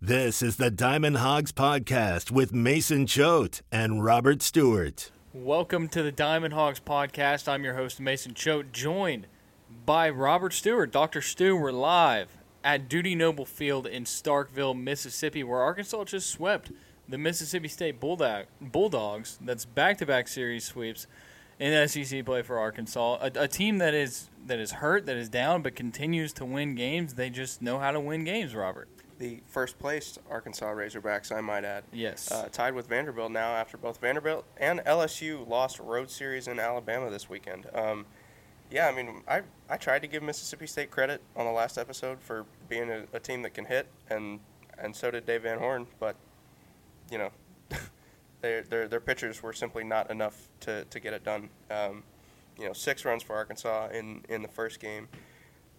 This 0.00 0.42
is 0.42 0.58
the 0.58 0.70
Diamond 0.70 1.16
Hawgs 1.16 1.50
Podcast 1.50 2.30
with 2.30 2.54
Mason 2.54 3.04
Choate 3.04 3.62
and 3.72 4.04
Robert 4.04 4.42
Stewart. 4.42 5.10
Welcome 5.34 5.88
to 5.88 6.04
the 6.04 6.12
Diamond 6.12 6.54
Hawgs 6.54 6.78
Podcast. 6.78 7.48
I'm 7.48 7.64
your 7.64 7.74
host, 7.74 7.98
Mason 7.98 8.32
Choate, 8.32 8.70
joined 8.70 9.26
by 9.84 10.08
Robert 10.08 10.52
Stewart. 10.52 10.92
Dr. 10.92 11.20
Stu, 11.20 11.56
we're 11.56 11.72
live 11.72 12.28
at 12.62 12.88
Dudy 12.88 13.16
Noble 13.16 13.44
Field 13.44 13.88
in 13.88 14.04
Starkville, 14.04 14.80
Mississippi, 14.80 15.42
where 15.42 15.62
Arkansas 15.62 16.04
just 16.04 16.30
swept 16.30 16.70
the 17.08 17.18
Mississippi 17.18 17.66
State 17.66 17.98
Bulldog, 17.98 18.46
Bulldogs. 18.60 19.36
That's 19.40 19.64
back-to-back 19.64 20.28
series 20.28 20.62
sweeps 20.62 21.08
in 21.58 21.88
SEC 21.88 22.24
play 22.24 22.42
for 22.42 22.56
Arkansas. 22.56 23.18
A, 23.20 23.32
a, 23.34 23.48
team 23.48 23.78
that 23.78 23.94
is 23.94 24.30
that 24.46 24.60
is 24.60 24.70
hurt, 24.70 25.06
that 25.06 25.16
is 25.16 25.28
down, 25.28 25.62
but 25.62 25.74
continues 25.74 26.32
to 26.34 26.44
win 26.44 26.76
games. 26.76 27.14
They 27.14 27.30
just 27.30 27.60
know 27.60 27.80
how 27.80 27.90
to 27.90 27.98
win 27.98 28.22
games, 28.22 28.54
Robert 28.54 28.88
the 29.18 29.40
first 29.46 29.78
place 29.78 30.18
Arkansas 30.30 30.66
Razorbacks, 30.66 31.36
I 31.36 31.40
might 31.40 31.64
add. 31.64 31.84
Yes. 31.92 32.30
Uh, 32.30 32.48
tied 32.50 32.74
with 32.74 32.88
Vanderbilt 32.88 33.32
now 33.32 33.50
after 33.50 33.76
both 33.76 34.00
Vanderbilt 34.00 34.44
and 34.56 34.80
LSU 34.80 35.46
lost 35.48 35.78
road 35.80 36.10
series 36.10 36.46
in 36.48 36.58
Alabama 36.58 37.10
this 37.10 37.28
weekend. 37.28 37.66
Um, 37.74 38.06
yeah, 38.70 38.86
I 38.86 38.94
mean, 38.94 39.22
I, 39.26 39.42
I 39.68 39.76
tried 39.76 40.02
to 40.02 40.08
give 40.08 40.22
Mississippi 40.22 40.66
State 40.66 40.90
credit 40.90 41.22
on 41.34 41.46
the 41.46 41.52
last 41.52 41.78
episode 41.78 42.20
for 42.20 42.44
being 42.68 42.90
a, 42.90 43.04
a 43.12 43.18
team 43.18 43.42
that 43.42 43.54
can 43.54 43.64
hit, 43.64 43.88
and 44.10 44.40
and 44.78 44.94
so 44.94 45.10
did 45.10 45.26
Dave 45.26 45.42
Van 45.42 45.58
Horn, 45.58 45.86
but, 45.98 46.16
you 47.10 47.18
know, 47.18 47.30
their, 48.40 48.62
their, 48.62 48.88
their 48.88 49.00
pitchers 49.00 49.42
were 49.42 49.52
simply 49.52 49.84
not 49.84 50.10
enough 50.10 50.48
to, 50.60 50.84
to 50.84 51.00
get 51.00 51.12
it 51.12 51.24
done. 51.24 51.48
Um, 51.70 52.04
you 52.58 52.66
know, 52.66 52.72
six 52.72 53.04
runs 53.04 53.22
for 53.22 53.34
Arkansas 53.34 53.88
in, 53.88 54.24
in 54.28 54.42
the 54.42 54.48
first 54.48 54.80
game, 54.80 55.08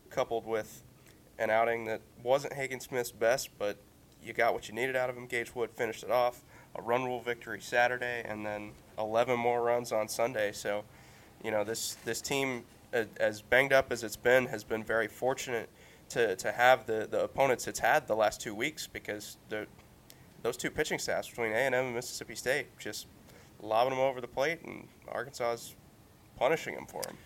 coupled 0.09 0.45
with 0.45 0.83
an 1.39 1.49
outing 1.49 1.85
that 1.85 2.01
wasn't 2.21 2.53
Hagen 2.53 2.79
Smith's 2.79 3.11
best, 3.11 3.49
but 3.57 3.77
you 4.23 4.33
got 4.33 4.53
what 4.53 4.67
you 4.67 4.75
needed 4.75 4.95
out 4.95 5.09
of 5.09 5.17
him. 5.17 5.25
Gage 5.25 5.55
Wood 5.55 5.71
finished 5.71 6.03
it 6.03 6.11
off. 6.11 6.43
A 6.75 6.81
run 6.81 7.05
rule 7.05 7.21
victory 7.21 7.61
Saturday, 7.61 8.21
and 8.25 8.45
then 8.45 8.71
11 8.99 9.39
more 9.39 9.63
runs 9.63 9.91
on 9.91 10.07
Sunday. 10.07 10.51
So, 10.51 10.83
you 11.43 11.49
know, 11.49 11.63
this 11.63 11.97
this 12.05 12.21
team, 12.21 12.63
as 12.93 13.41
banged 13.41 13.73
up 13.73 13.91
as 13.91 14.03
it's 14.03 14.15
been, 14.15 14.45
has 14.47 14.63
been 14.63 14.83
very 14.83 15.07
fortunate 15.07 15.69
to, 16.09 16.35
to 16.35 16.51
have 16.51 16.85
the, 16.85 17.07
the 17.09 17.23
opponents 17.23 17.67
it's 17.67 17.79
had 17.79 18.07
the 18.07 18.15
last 18.15 18.41
two 18.41 18.53
weeks 18.53 18.87
because 18.87 19.37
those 20.41 20.57
two 20.57 20.69
pitching 20.69 20.99
staffs 20.99 21.29
between 21.29 21.51
A&M 21.51 21.73
and 21.73 21.95
Mississippi 21.95 22.35
State 22.35 22.67
just 22.77 23.07
lobbing 23.61 23.91
them 23.91 23.99
over 23.99 24.21
the 24.21 24.27
plate, 24.27 24.59
and 24.63 24.87
Arkansas 25.07 25.53
is 25.53 25.75
punishing 26.37 26.75
them 26.75 26.85
for 26.85 27.01
them. 27.03 27.17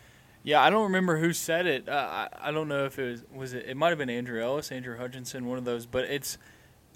Yeah, 0.44 0.61
I 0.61 0.69
don't 0.69 0.83
remember 0.83 1.17
who 1.17 1.31
said 1.31 1.66
it. 1.66 1.88
Uh, 1.88 2.27
I, 2.31 2.49
I 2.49 2.52
don't 2.52 2.67
know 2.67 2.86
if 2.86 2.99
it 2.99 3.09
was 3.09 3.23
was 3.33 3.53
it. 3.53 3.66
It 3.67 3.77
might 3.77 3.89
have 3.89 3.97
been 3.97 4.09
Andrew 4.09 4.41
Ellis, 4.41 4.72
Andrew 4.72 4.97
Hutchinson, 4.97 5.45
one 5.45 5.58
of 5.58 5.66
those. 5.66 5.85
But 5.85 6.05
it's 6.05 6.38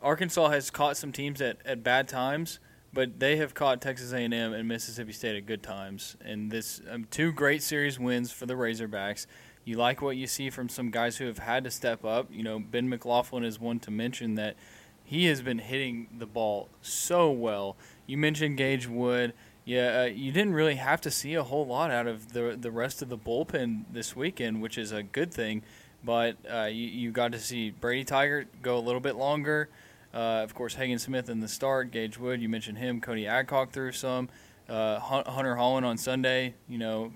Arkansas 0.01 0.49
has 0.49 0.69
caught 0.69 0.97
some 0.97 1.11
teams 1.13 1.41
at, 1.41 1.57
at 1.65 1.81
bad 1.81 2.09
times, 2.09 2.59
but 2.93 3.19
they 3.19 3.37
have 3.37 3.53
caught 3.53 3.81
Texas 3.81 4.11
A&M 4.11 4.33
and 4.33 4.67
Mississippi 4.67 5.13
State 5.13 5.37
at 5.37 5.45
good 5.45 5.63
times. 5.63 6.17
And 6.23 6.51
this 6.51 6.81
um, 6.89 7.05
two 7.09 7.31
great 7.31 7.63
series 7.63 7.97
wins 7.97 8.31
for 8.31 8.45
the 8.45 8.53
Razorbacks. 8.53 9.27
You 9.63 9.77
like 9.77 10.01
what 10.01 10.17
you 10.17 10.27
see 10.27 10.49
from 10.49 10.69
some 10.69 10.91
guys 10.91 11.17
who 11.17 11.25
have 11.25 11.39
had 11.39 11.63
to 11.63 11.71
step 11.71 12.03
up. 12.05 12.27
You 12.31 12.43
know, 12.43 12.59
Ben 12.59 12.89
McLaughlin 12.89 13.43
is 13.43 13.59
one 13.59 13.79
to 13.81 13.91
mention 13.91 14.35
that 14.35 14.55
he 15.03 15.25
has 15.25 15.41
been 15.41 15.59
hitting 15.59 16.07
the 16.17 16.25
ball 16.25 16.67
so 16.81 17.31
well. 17.31 17.77
You 18.05 18.17
mentioned 18.17 18.57
Gage 18.57 18.87
Wood. 18.87 19.33
Yeah, 19.67 20.03
uh, 20.03 20.05
you 20.05 20.31
didn't 20.31 20.53
really 20.53 20.75
have 20.75 21.01
to 21.01 21.11
see 21.11 21.33
a 21.33 21.43
whole 21.43 21.67
lot 21.67 21.91
out 21.91 22.07
of 22.07 22.31
the 22.31 22.57
the 22.57 22.71
rest 22.71 23.01
of 23.01 23.09
the 23.09 23.17
bullpen 23.17 23.83
this 23.91 24.15
weekend, 24.15 24.61
which 24.61 24.77
is 24.77 24.93
a 24.93 25.03
good 25.03 25.33
thing. 25.33 25.61
But 26.05 26.37
uh, 26.49 26.69
you, 26.71 26.85
you 26.87 27.11
got 27.11 27.33
to 27.33 27.39
see 27.39 27.71
Brady 27.71 28.05
Tiger 28.05 28.45
go 28.61 28.77
a 28.77 28.79
little 28.79 29.01
bit 29.01 29.17
longer. 29.17 29.67
Uh, 30.13 30.41
of 30.41 30.55
course, 30.55 30.75
Hagen 30.75 30.99
Smith 30.99 31.29
in 31.29 31.41
the 31.41 31.49
start, 31.49 31.91
Gage 31.91 32.17
Wood, 32.17 32.41
you 32.41 32.47
mentioned 32.47 32.77
him. 32.77 33.01
Cody 33.01 33.27
Adcock 33.27 33.71
threw 33.71 33.91
some. 33.91 34.29
Uh, 34.69 34.99
Hunter 34.99 35.55
Hollan 35.55 35.83
on 35.83 35.97
Sunday, 35.97 36.53
you 36.69 36.77
know, 36.77 37.11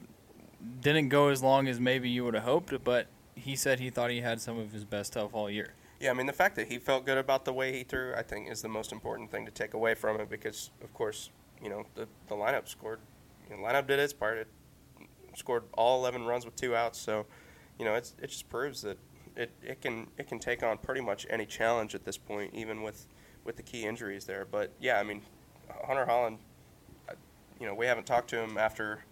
didn't 0.81 1.07
go 1.07 1.29
as 1.29 1.41
long 1.41 1.69
as 1.69 1.79
maybe 1.79 2.09
you 2.09 2.25
would 2.25 2.33
have 2.33 2.43
hoped, 2.43 2.83
but 2.83 3.07
he 3.33 3.55
said 3.55 3.79
he 3.79 3.89
thought 3.89 4.09
he 4.09 4.19
had 4.19 4.41
some 4.41 4.59
of 4.59 4.73
his 4.73 4.83
best 4.83 5.13
stuff 5.13 5.29
all 5.33 5.49
year. 5.49 5.73
Yeah, 6.01 6.11
I 6.11 6.13
mean 6.15 6.25
the 6.25 6.33
fact 6.33 6.57
that 6.57 6.67
he 6.67 6.79
felt 6.79 7.05
good 7.05 7.17
about 7.17 7.45
the 7.45 7.53
way 7.53 7.71
he 7.71 7.85
threw, 7.85 8.13
I 8.13 8.23
think, 8.23 8.51
is 8.51 8.61
the 8.61 8.67
most 8.67 8.91
important 8.91 9.31
thing 9.31 9.45
to 9.45 9.51
take 9.51 9.73
away 9.73 9.93
from 9.93 10.19
it 10.19 10.29
because, 10.29 10.71
of 10.83 10.93
course, 10.93 11.29
you 11.61 11.69
know, 11.69 11.85
the, 11.95 12.07
the 12.27 12.35
lineup 12.35 12.67
scored. 12.67 12.99
You 13.49 13.57
know, 13.57 13.63
lineup 13.63 13.87
did 13.87 13.99
its 13.99 14.13
part. 14.13 14.37
It 14.37 14.47
scored 15.35 15.63
all 15.73 15.99
11 15.99 16.25
runs 16.25 16.45
with 16.45 16.55
two 16.55 16.75
outs. 16.75 16.99
So, 16.99 17.25
you 17.79 17.85
know, 17.85 17.95
it's, 17.95 18.15
it 18.21 18.27
just 18.27 18.49
proves 18.49 18.81
that 18.81 18.97
it, 19.35 19.51
it 19.63 19.81
can 19.81 20.07
it 20.17 20.27
can 20.27 20.39
take 20.39 20.61
on 20.61 20.77
pretty 20.77 21.01
much 21.01 21.25
any 21.29 21.45
challenge 21.45 21.95
at 21.95 22.03
this 22.03 22.17
point, 22.17 22.53
even 22.53 22.81
with 22.81 23.07
with 23.45 23.55
the 23.55 23.63
key 23.63 23.85
injuries 23.85 24.25
there. 24.25 24.45
But 24.49 24.71
yeah, 24.79 24.99
I 24.99 25.03
mean, 25.03 25.21
Hunter 25.85 26.05
Hollan, 26.05 26.37
uh, 27.09 27.13
you 27.59 27.65
know, 27.65 27.73
we 27.73 27.85
haven't 27.85 28.05
talked 28.05 28.29
to 28.31 28.37
him 28.37 28.57
after 28.57 29.03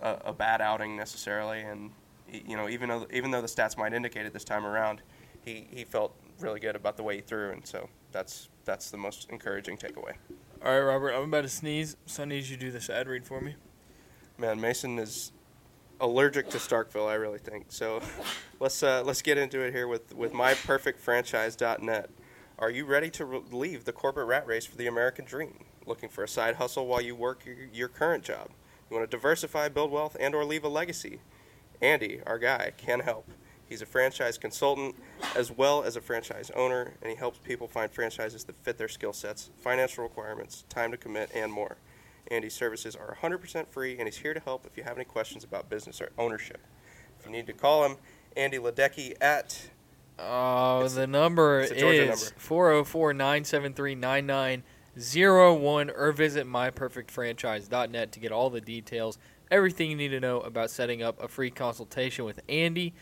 a, 0.00 0.18
a 0.26 0.32
bad 0.32 0.60
outing 0.60 0.96
necessarily, 0.96 1.60
and 1.60 1.90
you 2.30 2.56
know, 2.56 2.68
even 2.68 2.88
though 2.88 3.06
even 3.12 3.30
though 3.30 3.40
the 3.40 3.48
stats 3.48 3.76
might 3.76 3.92
indicate 3.92 4.26
it 4.26 4.32
this 4.32 4.44
time 4.44 4.64
around, 4.64 5.02
he, 5.44 5.66
he 5.70 5.84
felt 5.84 6.14
really 6.40 6.60
good 6.60 6.76
about 6.76 6.96
the 6.96 7.02
way 7.02 7.16
he 7.16 7.20
threw, 7.20 7.50
and 7.50 7.66
so 7.66 7.88
that's 8.12 8.48
that's 8.64 8.90
the 8.90 8.98
most 8.98 9.28
encouraging 9.30 9.76
takeaway. 9.76 10.14
All 10.64 10.72
right, 10.72 10.80
Robert, 10.80 11.12
I'm 11.12 11.24
about 11.24 11.42
to 11.42 11.48
sneeze, 11.48 11.96
so 12.06 12.24
I 12.24 12.26
need 12.26 12.44
you 12.46 12.56
to 12.56 12.60
do 12.60 12.72
this 12.72 12.90
ad 12.90 13.06
read 13.06 13.24
for 13.24 13.40
me. 13.40 13.54
Man, 14.38 14.60
Mason 14.60 14.98
is 14.98 15.30
allergic 16.00 16.50
to 16.50 16.58
Starkville, 16.58 17.08
I 17.08 17.14
really 17.14 17.38
think. 17.38 17.66
So 17.68 18.02
let's 18.60 18.82
uh, 18.82 19.04
let's 19.04 19.22
get 19.22 19.38
into 19.38 19.60
it 19.60 19.72
here 19.72 19.86
with 19.86 20.16
with 20.16 20.32
myperfectfranchise.net. 20.32 22.10
Are 22.58 22.70
you 22.70 22.86
ready 22.86 23.08
to 23.10 23.24
re- 23.24 23.40
leave 23.52 23.84
the 23.84 23.92
corporate 23.92 24.26
rat 24.26 24.48
race 24.48 24.66
for 24.66 24.76
the 24.76 24.88
American 24.88 25.24
dream? 25.24 25.64
Looking 25.86 26.08
for 26.08 26.24
a 26.24 26.28
side 26.28 26.56
hustle 26.56 26.88
while 26.88 27.00
you 27.00 27.14
work 27.14 27.46
your, 27.46 27.54
your 27.72 27.88
current 27.88 28.24
job? 28.24 28.48
You 28.90 28.96
want 28.96 29.08
to 29.08 29.16
diversify, 29.16 29.68
build 29.68 29.92
wealth, 29.92 30.16
and 30.18 30.34
or 30.34 30.44
leave 30.44 30.64
a 30.64 30.68
legacy? 30.68 31.20
Andy, 31.80 32.20
our 32.26 32.38
guy, 32.38 32.72
can 32.76 33.00
help. 33.00 33.30
He's 33.68 33.82
a 33.82 33.86
franchise 33.86 34.38
consultant 34.38 34.96
as 35.36 35.50
well 35.50 35.82
as 35.82 35.96
a 35.96 36.00
franchise 36.00 36.50
owner, 36.56 36.94
and 37.02 37.10
he 37.10 37.16
helps 37.16 37.38
people 37.38 37.68
find 37.68 37.90
franchises 37.90 38.44
that 38.44 38.56
fit 38.62 38.78
their 38.78 38.88
skill 38.88 39.12
sets, 39.12 39.50
financial 39.60 40.04
requirements, 40.04 40.64
time 40.68 40.90
to 40.90 40.96
commit, 40.96 41.30
and 41.34 41.52
more. 41.52 41.76
Andy's 42.30 42.54
services 42.54 42.96
are 42.96 43.18
100% 43.22 43.68
free, 43.68 43.98
and 43.98 44.06
he's 44.06 44.18
here 44.18 44.32
to 44.34 44.40
help 44.40 44.64
if 44.66 44.76
you 44.76 44.84
have 44.84 44.96
any 44.96 45.04
questions 45.04 45.44
about 45.44 45.68
business 45.68 46.00
or 46.00 46.10
ownership. 46.16 46.60
If 47.18 47.26
you 47.26 47.32
need 47.32 47.46
to 47.46 47.52
call 47.52 47.84
him, 47.84 47.96
Andy 48.36 48.58
Luedecke 48.58 49.14
at. 49.20 49.70
Oh, 50.18 50.88
the 50.88 51.06
number 51.06 51.60
is 51.60 52.32
404 52.36 53.12
973 53.12 53.94
9901 53.94 55.90
or 55.90 56.12
visit 56.12 56.46
myperfectfranchise.net 56.46 58.12
to 58.12 58.20
get 58.20 58.32
all 58.32 58.50
the 58.50 58.60
details, 58.60 59.18
everything 59.50 59.90
you 59.90 59.96
need 59.96 60.08
to 60.08 60.20
know 60.20 60.40
about 60.40 60.70
setting 60.70 61.02
up 61.02 61.22
a 61.22 61.28
free 61.28 61.50
consultation 61.50 62.24
with 62.24 62.40
Andy. 62.48 62.94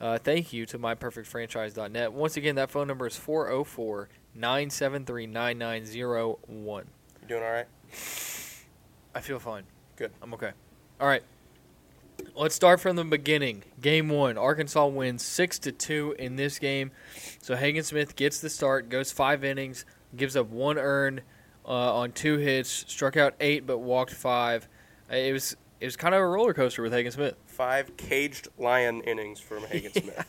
Uh, 0.00 0.18
thank 0.18 0.52
you 0.52 0.64
to 0.66 0.78
myperfectfranchise.net. 0.78 2.12
Once 2.12 2.36
again, 2.36 2.54
that 2.54 2.70
phone 2.70 2.86
number 2.86 3.06
is 3.06 3.16
404 3.16 4.08
973 4.34 5.26
9901. 5.26 6.84
You 7.22 7.28
doing 7.28 7.42
all 7.42 7.50
right? 7.50 7.66
I 9.14 9.20
feel 9.20 9.38
fine. 9.40 9.64
Good. 9.96 10.12
I'm 10.22 10.32
okay. 10.34 10.52
All 11.00 11.08
right. 11.08 11.22
Let's 12.36 12.54
start 12.54 12.80
from 12.80 12.96
the 12.96 13.04
beginning. 13.04 13.64
Game 13.80 14.08
one, 14.08 14.38
Arkansas 14.38 14.86
wins 14.86 15.22
six 15.22 15.58
to 15.60 15.72
two 15.72 16.14
in 16.18 16.36
this 16.36 16.58
game. 16.58 16.90
So 17.40 17.56
Hagen 17.56 17.82
Smith 17.82 18.16
gets 18.16 18.40
the 18.40 18.50
start, 18.50 18.88
goes 18.88 19.12
five 19.12 19.44
innings, 19.44 19.84
gives 20.16 20.36
up 20.36 20.48
one 20.48 20.78
earned 20.78 21.22
uh, 21.64 21.94
on 21.94 22.12
two 22.12 22.38
hits, 22.38 22.70
struck 22.70 23.16
out 23.16 23.34
eight 23.40 23.66
but 23.66 23.78
walked 23.78 24.12
five. 24.12 24.68
It 25.10 25.32
was 25.32 25.56
it 25.80 25.84
was 25.84 25.96
kind 25.96 26.14
of 26.14 26.20
a 26.20 26.26
roller 26.26 26.54
coaster 26.54 26.82
with 26.82 26.92
Hagen 26.92 27.12
Smith 27.12 27.36
five 27.58 27.96
caged 27.96 28.48
lion 28.56 29.00
innings 29.02 29.40
from 29.40 29.64
Hagen 29.64 29.92
Smith. 30.02 30.26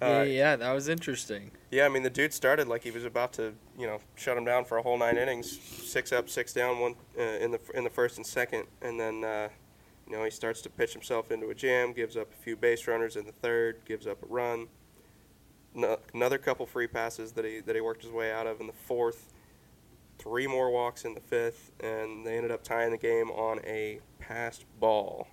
Uh, 0.00 0.24
yeah, 0.26 0.56
that 0.56 0.72
was 0.72 0.88
interesting. 0.88 1.50
Yeah, 1.70 1.84
I 1.84 1.88
mean 1.90 2.04
the 2.04 2.10
dude 2.10 2.32
started 2.32 2.68
like 2.68 2.82
he 2.82 2.90
was 2.90 3.04
about 3.04 3.34
to, 3.34 3.52
you 3.76 3.86
know, 3.86 3.98
shut 4.14 4.38
him 4.38 4.44
down 4.46 4.64
for 4.64 4.78
a 4.78 4.82
whole 4.82 4.96
nine 4.96 5.18
innings, 5.18 5.60
six 5.60 6.12
up, 6.12 6.30
six 6.30 6.54
down, 6.54 6.78
one 6.78 6.94
uh, 7.18 7.22
in 7.22 7.50
the 7.50 7.60
in 7.74 7.84
the 7.84 7.90
first 7.90 8.16
and 8.16 8.26
second, 8.26 8.64
and 8.80 8.98
then 8.98 9.24
uh, 9.24 9.48
you 10.06 10.16
know 10.16 10.24
he 10.24 10.30
starts 10.30 10.62
to 10.62 10.70
pitch 10.70 10.94
himself 10.94 11.30
into 11.30 11.50
a 11.50 11.54
jam, 11.54 11.92
gives 11.92 12.16
up 12.16 12.32
a 12.32 12.36
few 12.42 12.56
base 12.56 12.86
runners 12.86 13.16
in 13.16 13.26
the 13.26 13.32
third, 13.32 13.80
gives 13.84 14.06
up 14.06 14.22
a 14.22 14.26
run, 14.26 14.68
no, 15.74 15.98
another 16.14 16.38
couple 16.38 16.64
free 16.66 16.86
passes 16.86 17.32
that 17.32 17.44
he 17.44 17.60
that 17.60 17.74
he 17.74 17.80
worked 17.80 18.02
his 18.02 18.12
way 18.12 18.32
out 18.32 18.46
of 18.46 18.60
in 18.60 18.68
the 18.68 18.72
fourth, 18.72 19.28
three 20.18 20.46
more 20.46 20.70
walks 20.70 21.04
in 21.04 21.14
the 21.14 21.20
fifth, 21.20 21.72
and 21.80 22.24
they 22.26 22.36
ended 22.36 22.52
up 22.52 22.62
tying 22.62 22.90
the 22.90 22.96
game 22.96 23.30
on 23.30 23.60
a 23.66 24.00
passed 24.18 24.64
ball. 24.78 25.28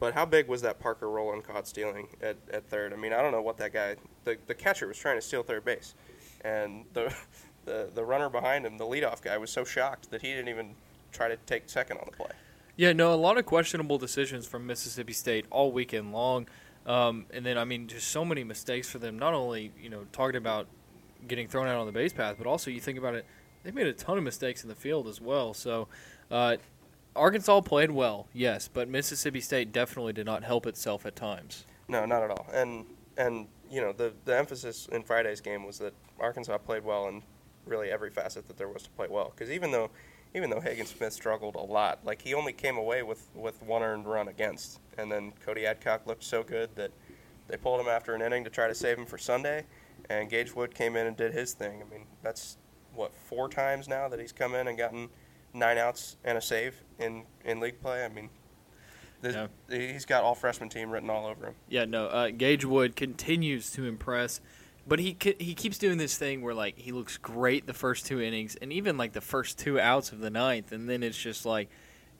But 0.00 0.14
how 0.14 0.24
big 0.24 0.48
was 0.48 0.62
that 0.62 0.78
Parker 0.78 1.10
Rowland 1.10 1.44
caught 1.44 1.66
stealing 1.66 2.08
at, 2.22 2.36
at 2.52 2.68
third? 2.68 2.92
I 2.92 2.96
mean, 2.96 3.12
I 3.12 3.20
don't 3.20 3.32
know 3.32 3.42
what 3.42 3.56
that 3.58 3.72
guy, 3.72 3.96
the, 4.24 4.36
the 4.46 4.54
catcher 4.54 4.86
was 4.86 4.96
trying 4.96 5.16
to 5.16 5.22
steal 5.22 5.42
third 5.42 5.64
base. 5.64 5.94
And 6.44 6.84
the, 6.92 7.12
the, 7.64 7.90
the 7.94 8.04
runner 8.04 8.28
behind 8.28 8.64
him, 8.64 8.78
the 8.78 8.84
leadoff 8.84 9.22
guy, 9.22 9.36
was 9.38 9.50
so 9.50 9.64
shocked 9.64 10.10
that 10.10 10.22
he 10.22 10.28
didn't 10.28 10.48
even 10.48 10.74
try 11.12 11.28
to 11.28 11.36
take 11.46 11.68
second 11.68 11.98
on 11.98 12.04
the 12.10 12.16
play. 12.16 12.30
Yeah, 12.76 12.92
no, 12.92 13.12
a 13.12 13.16
lot 13.16 13.38
of 13.38 13.46
questionable 13.46 13.98
decisions 13.98 14.46
from 14.46 14.66
Mississippi 14.66 15.12
State 15.12 15.46
all 15.50 15.72
weekend 15.72 16.12
long. 16.12 16.46
Um, 16.86 17.26
and 17.32 17.44
then, 17.44 17.58
I 17.58 17.64
mean, 17.64 17.88
just 17.88 18.08
so 18.08 18.24
many 18.24 18.44
mistakes 18.44 18.88
for 18.88 18.98
them. 18.98 19.18
Not 19.18 19.34
only, 19.34 19.72
you 19.82 19.90
know, 19.90 20.06
talking 20.12 20.36
about 20.36 20.68
getting 21.26 21.48
thrown 21.48 21.66
out 21.66 21.76
on 21.76 21.86
the 21.86 21.92
base 21.92 22.12
path, 22.12 22.36
but 22.38 22.46
also 22.46 22.70
you 22.70 22.80
think 22.80 22.96
about 22.96 23.14
it, 23.14 23.26
they 23.64 23.72
made 23.72 23.88
a 23.88 23.92
ton 23.92 24.16
of 24.16 24.22
mistakes 24.22 24.62
in 24.62 24.68
the 24.68 24.76
field 24.76 25.08
as 25.08 25.20
well. 25.20 25.52
So, 25.54 25.88
uh, 26.30 26.56
Arkansas 27.18 27.60
played 27.62 27.90
well, 27.90 28.28
yes, 28.32 28.68
but 28.68 28.88
Mississippi 28.88 29.40
State 29.40 29.72
definitely 29.72 30.12
did 30.12 30.26
not 30.26 30.44
help 30.44 30.66
itself 30.66 31.04
at 31.04 31.16
times. 31.16 31.64
No, 31.88 32.06
not 32.06 32.22
at 32.22 32.30
all. 32.30 32.46
And 32.52 32.86
and 33.16 33.48
you 33.70 33.80
know 33.80 33.92
the 33.92 34.12
the 34.24 34.36
emphasis 34.36 34.88
in 34.90 35.02
Friday's 35.02 35.40
game 35.40 35.64
was 35.64 35.78
that 35.78 35.92
Arkansas 36.20 36.58
played 36.58 36.84
well 36.84 37.08
in 37.08 37.22
really 37.66 37.90
every 37.90 38.10
facet 38.10 38.46
that 38.48 38.56
there 38.56 38.68
was 38.68 38.84
to 38.84 38.90
play 38.90 39.06
well. 39.10 39.32
Because 39.34 39.50
even 39.50 39.70
though 39.70 39.90
even 40.34 40.50
though 40.50 40.60
Hagen 40.60 40.86
Smith 40.86 41.12
struggled 41.12 41.54
a 41.54 41.60
lot, 41.60 42.00
like 42.04 42.22
he 42.22 42.34
only 42.34 42.52
came 42.52 42.76
away 42.76 43.02
with 43.02 43.28
with 43.34 43.62
one 43.62 43.82
earned 43.82 44.06
run 44.06 44.28
against, 44.28 44.80
and 44.96 45.10
then 45.10 45.32
Cody 45.44 45.66
Adcock 45.66 46.06
looked 46.06 46.24
so 46.24 46.42
good 46.42 46.74
that 46.76 46.92
they 47.48 47.56
pulled 47.56 47.80
him 47.80 47.88
after 47.88 48.14
an 48.14 48.22
inning 48.22 48.44
to 48.44 48.50
try 48.50 48.68
to 48.68 48.74
save 48.74 48.98
him 48.98 49.06
for 49.06 49.18
Sunday, 49.18 49.64
and 50.08 50.28
Gage 50.30 50.54
Wood 50.54 50.74
came 50.74 50.96
in 50.96 51.06
and 51.06 51.16
did 51.16 51.32
his 51.32 51.54
thing. 51.54 51.82
I 51.82 51.90
mean, 51.90 52.06
that's 52.22 52.58
what 52.94 53.14
four 53.14 53.48
times 53.48 53.88
now 53.88 54.08
that 54.08 54.20
he's 54.20 54.32
come 54.32 54.54
in 54.54 54.68
and 54.68 54.76
gotten 54.76 55.08
nine 55.54 55.78
outs 55.78 56.16
and 56.24 56.36
a 56.38 56.40
save 56.40 56.82
in 56.98 57.24
in 57.44 57.60
league 57.60 57.80
play. 57.80 58.04
I 58.04 58.08
mean, 58.08 58.30
this, 59.22 59.34
Yeah. 59.34 59.48
he's 59.68 60.04
got 60.04 60.22
all 60.24 60.34
freshman 60.34 60.68
team 60.68 60.90
written 60.90 61.10
all 61.10 61.26
over 61.26 61.46
him. 61.46 61.54
Yeah, 61.68 61.84
no. 61.84 62.06
Uh, 62.06 62.30
Gage 62.30 62.64
Wood 62.64 62.94
continues 62.96 63.70
to 63.72 63.84
impress, 63.86 64.40
but 64.86 64.98
he 64.98 65.16
he 65.38 65.54
keeps 65.54 65.78
doing 65.78 65.98
this 65.98 66.16
thing 66.16 66.42
where 66.42 66.54
like 66.54 66.78
he 66.78 66.92
looks 66.92 67.16
great 67.16 67.66
the 67.66 67.74
first 67.74 68.06
two 68.06 68.20
innings, 68.20 68.56
and 68.56 68.72
even 68.72 68.96
like 68.96 69.12
the 69.12 69.20
first 69.20 69.58
two 69.58 69.80
outs 69.80 70.12
of 70.12 70.20
the 70.20 70.30
ninth, 70.30 70.72
and 70.72 70.88
then 70.88 71.02
it's 71.02 71.18
just 71.18 71.44
like 71.46 71.68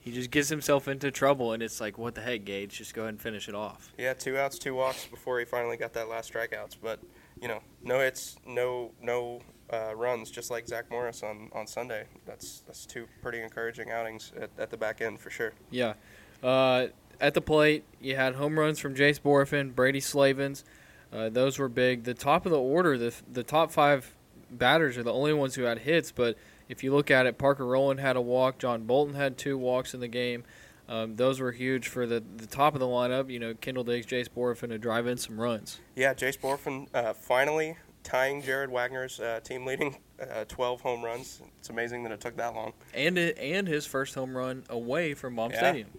he 0.00 0.12
just 0.12 0.30
gets 0.30 0.48
himself 0.48 0.88
into 0.88 1.10
trouble, 1.10 1.52
and 1.52 1.62
it's 1.62 1.80
like, 1.80 1.98
what 1.98 2.14
the 2.14 2.20
heck, 2.20 2.44
Gage? 2.44 2.78
Just 2.78 2.94
go 2.94 3.02
ahead 3.02 3.14
and 3.14 3.20
finish 3.20 3.48
it 3.48 3.54
off. 3.54 3.92
Yeah, 3.98 4.14
two 4.14 4.38
outs, 4.38 4.58
two 4.58 4.74
walks 4.74 5.06
before 5.06 5.38
he 5.38 5.44
finally 5.44 5.76
got 5.76 5.92
that 5.94 6.08
last 6.08 6.32
strikeouts. 6.32 6.76
But 6.80 7.00
you 7.42 7.48
know, 7.48 7.60
no 7.82 8.00
hits, 8.00 8.36
no 8.46 8.92
no 9.02 9.40
uh, 9.72 9.94
runs, 9.94 10.30
just 10.30 10.50
like 10.50 10.66
Zach 10.66 10.90
Morris 10.90 11.22
on, 11.22 11.50
on 11.52 11.66
Sunday. 11.66 12.06
That's 12.26 12.60
that's 12.66 12.86
two 12.86 13.06
pretty 13.22 13.40
encouraging 13.40 13.90
outings 13.90 14.32
at, 14.40 14.50
at 14.58 14.70
the 14.70 14.76
back 14.76 15.00
end 15.00 15.20
for 15.20 15.30
sure. 15.30 15.52
Yeah. 15.70 15.94
Uh, 16.42 16.88
at 17.20 17.34
the 17.34 17.40
plate, 17.40 17.84
you 18.00 18.16
had 18.16 18.36
home 18.36 18.58
runs 18.58 18.78
from 18.78 18.94
Jace 18.94 19.20
Bohrofen, 19.20 19.74
Brady 19.74 20.00
Slavens. 20.00 20.64
Uh, 21.12 21.28
those 21.28 21.58
were 21.58 21.68
big. 21.68 22.04
The 22.04 22.14
top 22.14 22.46
of 22.46 22.52
the 22.52 22.60
order, 22.60 22.96
the 22.96 23.14
the 23.30 23.42
top 23.42 23.70
five 23.70 24.14
batters 24.50 24.96
are 24.96 25.02
the 25.02 25.12
only 25.12 25.32
ones 25.32 25.54
who 25.54 25.62
had 25.62 25.80
hits. 25.80 26.12
But 26.12 26.36
if 26.68 26.84
you 26.84 26.94
look 26.94 27.10
at 27.10 27.26
it, 27.26 27.38
Parker 27.38 27.66
Rowland 27.66 28.00
had 28.00 28.16
a 28.16 28.20
walk. 28.20 28.58
John 28.58 28.84
Bolton 28.84 29.14
had 29.14 29.36
two 29.36 29.58
walks 29.58 29.94
in 29.94 30.00
the 30.00 30.08
game. 30.08 30.44
Um, 30.88 31.16
those 31.16 31.38
were 31.38 31.52
huge 31.52 31.88
for 31.88 32.06
the, 32.06 32.22
the 32.36 32.46
top 32.46 32.74
of 32.74 32.80
the 32.80 32.86
lineup. 32.86 33.30
You 33.30 33.38
know, 33.38 33.54
Kendall 33.54 33.84
Diggs, 33.84 34.06
Jace 34.06 34.28
Bohrofen 34.28 34.68
to 34.68 34.78
drive 34.78 35.06
in 35.06 35.18
some 35.18 35.38
runs. 35.38 35.80
Yeah, 35.94 36.14
Jace 36.14 36.38
Bohrofen 36.38 36.88
uh, 36.94 37.12
finally 37.12 37.76
tying 38.08 38.40
Jared 38.42 38.70
Wagner's 38.70 39.20
uh, 39.20 39.40
team 39.44 39.66
leading 39.66 39.96
uh, 40.20 40.44
12 40.48 40.80
home 40.80 41.04
runs. 41.04 41.42
It's 41.58 41.68
amazing 41.68 42.02
that 42.04 42.12
it 42.12 42.20
took 42.20 42.36
that 42.38 42.54
long. 42.54 42.72
And 42.94 43.18
it, 43.18 43.36
and 43.38 43.68
his 43.68 43.84
first 43.86 44.14
home 44.14 44.36
run 44.36 44.64
away 44.70 45.12
from 45.14 45.36
Baum 45.36 45.50
Yeah. 45.50 45.58
Stadium, 45.58 45.90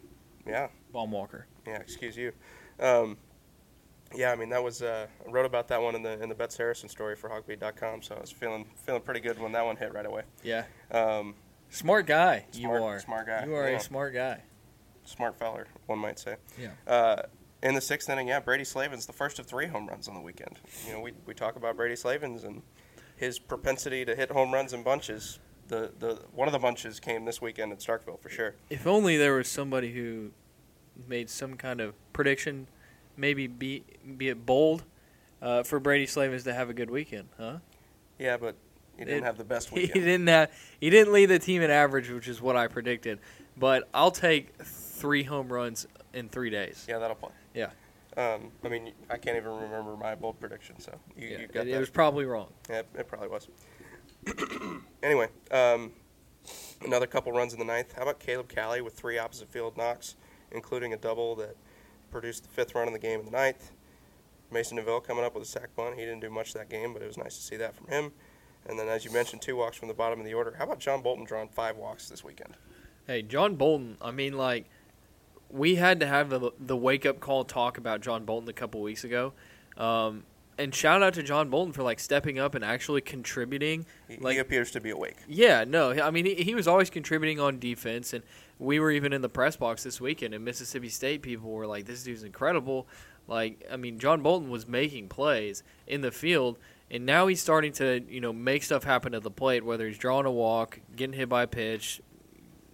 Yeah, 0.48 0.68
Baum 0.92 1.12
Walker. 1.12 1.46
yeah. 1.68 1.76
Excuse 1.78 2.18
you. 2.18 2.32
Um, 2.80 3.18
yeah, 4.16 4.32
I 4.32 4.36
mean 4.36 4.50
that 4.50 4.64
was 4.64 4.82
uh, 4.82 5.06
I 5.28 5.30
wrote 5.32 5.46
about 5.46 5.68
that 5.68 5.80
one 5.82 5.94
in 5.94 6.02
the 6.02 6.20
in 6.24 6.30
the 6.30 6.36
Bet 6.36 6.52
Saracen 6.52 6.90
story 6.90 7.16
for 7.16 7.30
HawgBeat.com, 7.30 8.02
so 8.02 8.16
I 8.16 8.20
was 8.22 8.32
feeling 8.32 8.66
feeling 8.84 9.02
pretty 9.04 9.20
good 9.20 9.40
when 9.40 9.52
that 9.52 9.64
one 9.64 9.76
hit 9.76 9.94
right 9.94 10.06
away. 10.06 10.24
Yeah. 10.44 10.64
Um, 10.90 11.36
Smart 11.70 12.08
guy, 12.08 12.46
Smart- 12.52 12.80
you 12.80 12.84
are. 12.88 13.00
smart 13.00 13.28
guy, 13.28 13.46
You 13.46 13.54
are 13.54 13.70
yeah. 13.70 13.78
a 13.78 13.80
smart 13.80 14.16
guy. 14.16 14.42
smart 15.06 15.38
feller, 15.38 15.68
one 15.86 16.00
might 16.00 16.18
say. 16.18 16.38
Yeah. 16.60 16.70
Uh, 16.88 17.22
in 17.62 17.76
the 17.76 17.82
sixth 17.82 18.10
inning, 18.10 18.28
yeah, 18.30 18.40
Brady 18.40 18.64
Slavens, 18.64 19.06
the 19.06 19.14
first 19.14 19.40
of 19.40 19.46
three 19.46 19.68
home 19.68 19.88
runs 19.88 20.08
on 20.08 20.14
the 20.16 20.22
weekend. 20.22 20.60
You 20.88 20.94
know, 20.94 21.02
we, 21.02 21.14
we 21.26 21.34
talk 21.34 21.56
about 21.56 21.76
Brady 21.76 21.96
Slavens 21.96 22.44
and 22.44 22.62
his 23.18 23.38
propensity 23.40 24.06
to 24.06 24.16
hit 24.16 24.32
home 24.32 24.54
runs 24.54 24.74
in 24.74 24.84
bunches. 24.84 25.40
The, 25.68 25.92
the 26.00 26.22
one 26.34 26.48
of 26.48 26.52
the 26.52 26.60
bunches 26.60 27.00
came 27.00 27.26
this 27.26 27.42
weekend 27.42 27.72
at 27.72 27.80
Starkville 27.80 28.20
for 28.20 28.30
sure. 28.30 28.56
If 28.70 28.88
only 28.88 29.18
there 29.18 29.34
was 29.36 29.48
somebody 29.48 29.92
who 29.92 30.32
made 31.08 31.30
some 31.30 31.56
kind 31.56 31.80
of 31.82 31.94
prediction, 32.14 32.68
maybe 33.18 33.46
be 33.48 33.84
be 34.18 34.30
it 34.30 34.46
bold, 34.46 34.84
uh, 35.42 35.64
for 35.64 35.80
Brady 35.80 36.06
Slavens 36.08 36.44
to 36.46 36.54
have 36.54 36.70
a 36.70 36.74
good 36.74 36.90
weekend, 36.90 37.28
huh? 37.38 37.58
Yeah, 38.18 38.38
but 38.38 38.56
he 38.98 39.06
didn't 39.06 39.20
It- 39.20 39.24
have 39.26 39.38
the 39.38 39.44
best 39.44 39.72
weekend. 39.74 39.94
He 39.94 40.00
didn't 40.00 40.28
have, 40.28 40.52
he 40.80 40.90
didn't 40.90 41.14
lead 41.14 41.28
the 41.28 41.40
team 41.40 41.62
in 41.62 41.70
average, 41.70 42.10
which 42.10 42.28
is 42.28 42.42
what 42.42 42.56
I 42.56 42.68
predicted. 42.68 43.20
But 43.56 43.88
I'll 43.94 44.12
take 44.12 44.56
three 44.64 45.24
home 45.24 45.52
runs 45.54 45.86
in 46.14 46.30
three 46.30 46.50
days. 46.50 46.86
Yeah, 46.90 46.98
that'll 46.98 47.16
play. 47.16 47.30
Yeah. 47.54 47.70
Um, 48.18 48.52
I 48.64 48.70
mean, 48.70 48.92
I 49.10 49.18
can't 49.18 49.38
even 49.38 49.52
remember 49.52 49.96
my 49.96 50.16
bold 50.16 50.40
prediction, 50.40 50.80
so 50.80 50.98
you, 51.16 51.28
Yeah, 51.28 51.38
you 51.40 51.48
got 51.48 51.62
it, 51.62 51.72
that. 51.72 51.78
it 51.78 51.80
was 51.80 51.90
probably 51.90 52.26
wrong. 52.26 52.52
Yeah, 52.70 52.82
it 52.98 53.08
probably 53.08 53.30
was. 53.30 53.48
anyway, 55.04 55.28
um, 55.52 55.92
another 56.84 57.08
couple 57.08 57.32
runs 57.32 57.54
in 57.54 57.60
the 57.60 57.66
ninth. 57.66 57.94
How 57.96 58.02
about 58.04 58.20
Caleb 58.20 58.50
Cali 58.50 58.82
with 58.82 58.94
three 58.94 59.18
opposite 59.18 59.50
field 59.52 59.78
knocks, 59.78 60.16
including 60.52 60.94
a 60.94 60.98
double 60.98 61.36
that 61.36 61.56
produced 62.12 62.44
the 62.44 62.50
fifth 62.50 62.76
run 62.76 62.88
in 62.88 62.94
the 62.94 63.00
game 63.00 63.20
in 63.20 63.26
the 63.26 63.32
ninth? 63.32 63.72
Mason 64.52 64.78
Neville 64.78 65.00
coming 65.02 65.24
up 65.24 65.36
with 65.36 65.44
a 65.44 65.48
sack 65.48 65.70
bunt. 65.76 65.96
He 65.96 66.02
didn't 66.02 66.22
do 66.22 66.30
much 66.30 66.54
that 66.54 66.70
game, 66.70 66.94
but 66.94 67.02
it 67.04 67.06
was 67.08 67.18
nice 67.18 67.36
to 67.38 67.42
see 67.44 67.56
that 67.58 67.76
from 67.76 67.88
him. 67.88 68.12
And 68.68 68.78
then, 68.78 68.88
as 68.88 69.06
you 69.06 69.12
mentioned, 69.12 69.42
two 69.42 69.56
walks 69.56 69.78
from 69.78 69.88
the 69.88 69.94
bottom 69.94 70.20
of 70.20 70.26
the 70.26 70.34
order. 70.34 70.56
How 70.58 70.66
about 70.66 70.80
John 70.80 71.02
Bolton 71.02 71.24
drawing 71.24 71.50
five 71.50 71.78
walks 71.78 72.10
this 72.10 72.24
weekend? 72.24 72.56
Hey, 73.08 73.22
John 73.22 73.56
Bolton. 73.56 73.98
I 74.02 74.12
mean, 74.12 74.34
like, 74.34 74.66
we 75.50 75.76
had 75.76 76.00
to 76.02 76.08
have 76.08 76.30
the, 76.30 76.52
the 76.60 76.78
wake 76.78 77.06
up 77.06 77.20
call 77.20 77.44
talk 77.44 77.78
about 77.78 78.02
John 78.02 78.26
Bolton 78.26 78.50
a 78.50 78.54
couple 78.54 78.82
weeks 78.82 79.04
ago. 79.04 79.34
Um, 79.78 80.24
and 80.58 80.76
shout 80.76 81.02
out 81.02 81.14
to 81.14 81.24
John 81.24 81.50
Bolton 81.50 81.72
for 81.74 81.84
like 81.84 82.00
stepping 82.00 82.38
up 82.38 82.54
and 82.54 82.66
actually 82.66 83.02
contributing. 83.02 83.86
He, 84.10 84.18
Like- 84.18 84.34
he 84.34 84.40
appears 84.40 84.72
to 84.72 84.82
be 84.82 84.90
awake. 84.90 85.16
Yeah, 85.28 85.64
no, 85.66 85.92
I 85.92 86.12
mean 86.12 86.26
he, 86.26 86.36
he 86.36 86.54
was 86.54 86.68
always 86.68 86.90
contributing 86.90 87.40
on 87.40 87.60
defense, 87.60 88.12
and 88.14 88.24
we 88.60 88.80
were 88.80 88.92
even 88.92 89.14
in 89.14 89.22
the 89.22 89.30
press 89.30 89.56
box 89.56 89.84
this 89.84 90.02
weekend. 90.02 90.34
And 90.34 90.44
Mississippi 90.44 90.90
State 90.90 91.22
people 91.22 91.50
were 91.52 91.66
like, 91.66 91.86
"This 91.86 92.04
dude's 92.04 92.24
incredible." 92.24 92.88
Like, 93.28 93.64
I 93.72 93.78
mean, 93.78 94.00
John 94.00 94.22
Bolton 94.22 94.50
was 94.50 94.68
making 94.68 95.08
plays 95.08 95.64
in 95.88 96.02
the 96.02 96.12
field, 96.12 96.58
and 96.92 97.06
now 97.06 97.28
he's 97.28 97.40
starting 97.42 97.72
to 97.74 98.04
you 98.10 98.20
know 98.20 98.34
make 98.34 98.64
stuff 98.64 98.84
happen 98.84 99.14
at 99.16 99.24
the 99.24 99.32
plate. 99.32 99.64
Whether 99.64 99.88
he's 99.88 99.98
drawing 99.98 100.26
a 100.26 100.32
walk, 100.32 100.82
getting 100.96 101.14
hit 101.14 101.30
by 101.30 101.44
a 101.44 101.48
pitch, 101.48 102.02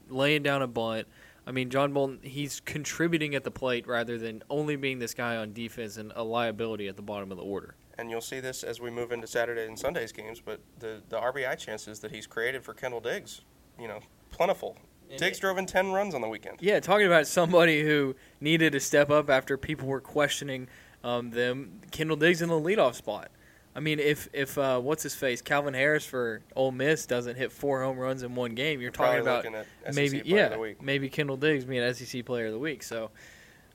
laying 0.09 0.41
down 0.43 0.61
a 0.63 0.67
bunt. 0.67 1.07
I 1.47 1.51
mean, 1.51 1.69
John 1.69 1.93
Bolton, 1.93 2.19
he's 2.23 2.59
contributing 2.59 3.35
at 3.35 3.43
the 3.43 3.51
plate 3.51 3.87
rather 3.87 4.17
than 4.17 4.41
only 4.49 4.75
being 4.75 4.99
this 4.99 5.13
guy 5.13 5.35
on 5.35 5.53
defense 5.53 5.97
and 5.97 6.11
a 6.15 6.23
liability 6.23 6.87
at 6.87 6.95
the 6.95 7.01
bottom 7.03 7.31
of 7.31 7.37
the 7.37 7.43
order. 7.43 7.75
and 7.97 8.09
you'll 8.09 8.19
see 8.21 8.39
this 8.39 8.63
as 8.63 8.81
we 8.81 8.89
move 8.89 9.11
into 9.11 9.27
Saturday 9.27 9.65
and 9.65 9.77
Sunday's 9.77 10.11
games. 10.11 10.41
But 10.43 10.59
the 10.79 11.01
the 11.09 11.17
RBI 11.19 11.57
chances 11.57 11.99
that 11.99 12.11
he's 12.11 12.27
created 12.27 12.63
for 12.63 12.73
Kendall 12.73 12.99
Diggs, 12.99 13.41
you 13.79 13.87
know, 13.87 13.99
plentiful. 14.31 14.77
And 15.09 15.19
Diggs 15.19 15.37
it- 15.37 15.41
drove 15.41 15.57
in 15.59 15.65
ten 15.67 15.91
runs 15.91 16.15
on 16.15 16.21
the 16.21 16.27
weekend. 16.27 16.57
Yeah, 16.61 16.79
talking 16.79 17.05
about 17.05 17.27
somebody 17.27 17.83
who 17.83 18.15
needed 18.41 18.73
to 18.73 18.79
step 18.79 19.09
up 19.11 19.29
after 19.29 19.55
people 19.57 19.87
were 19.87 20.01
questioning 20.01 20.67
um, 21.03 21.29
them. 21.29 21.79
Kendall 21.91 22.17
Diggs 22.17 22.41
in 22.41 22.49
the 22.49 22.59
leadoff 22.59 22.95
spot. 22.95 23.29
I 23.75 23.81
mean, 23.81 23.99
if 23.99 24.29
if 24.31 24.57
uh, 24.57 24.79
what's 24.79 25.03
his 25.03 25.15
face 25.15 25.41
Calvin 25.41 25.73
Harris 25.73 26.05
for 26.05 26.41
Ole 26.55 26.71
Miss 26.71 27.05
doesn't 27.05 27.35
hit 27.35 27.51
four 27.51 27.83
home 27.83 27.97
runs 27.97 28.23
in 28.23 28.33
one 28.33 28.55
game, 28.55 28.79
you're 28.79 28.89
talking 28.91 29.21
about 29.21 29.45
maybe 29.93 30.21
yeah 30.23 30.45
of 30.45 30.51
the 30.53 30.59
week. 30.59 30.81
maybe 30.81 31.09
Kendall 31.09 31.35
Diggs 31.35 31.65
being 31.65 31.93
SEC 31.93 32.25
Player 32.25 32.47
of 32.47 32.53
the 32.53 32.59
Week. 32.59 32.81
So, 32.81 33.11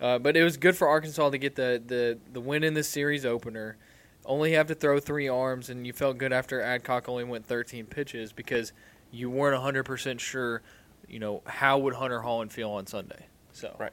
uh, 0.00 0.18
but 0.18 0.38
it 0.38 0.42
was 0.42 0.56
good 0.56 0.74
for 0.74 0.88
Arkansas 0.88 1.28
to 1.28 1.38
get 1.38 1.54
the 1.54 1.82
the 1.84 2.18
the 2.32 2.40
win 2.40 2.64
in 2.64 2.72
the 2.72 2.82
series 2.82 3.26
opener. 3.26 3.76
Only 4.24 4.52
have 4.52 4.68
to 4.68 4.74
throw 4.74 5.00
three 5.00 5.28
arms, 5.28 5.68
and 5.68 5.86
you 5.86 5.92
felt 5.92 6.16
good 6.16 6.32
after 6.32 6.62
Adcock 6.62 7.08
only 7.08 7.24
went 7.24 7.46
13 7.46 7.86
pitches 7.86 8.32
because 8.32 8.72
you 9.10 9.28
weren't 9.28 9.54
100 9.54 9.84
percent 9.84 10.20
sure, 10.20 10.62
you 11.08 11.18
know, 11.18 11.42
how 11.44 11.78
would 11.78 11.94
Hunter 11.94 12.20
Hollan 12.20 12.50
feel 12.50 12.70
on 12.70 12.86
Sunday. 12.86 13.26
So 13.52 13.76
Right. 13.78 13.92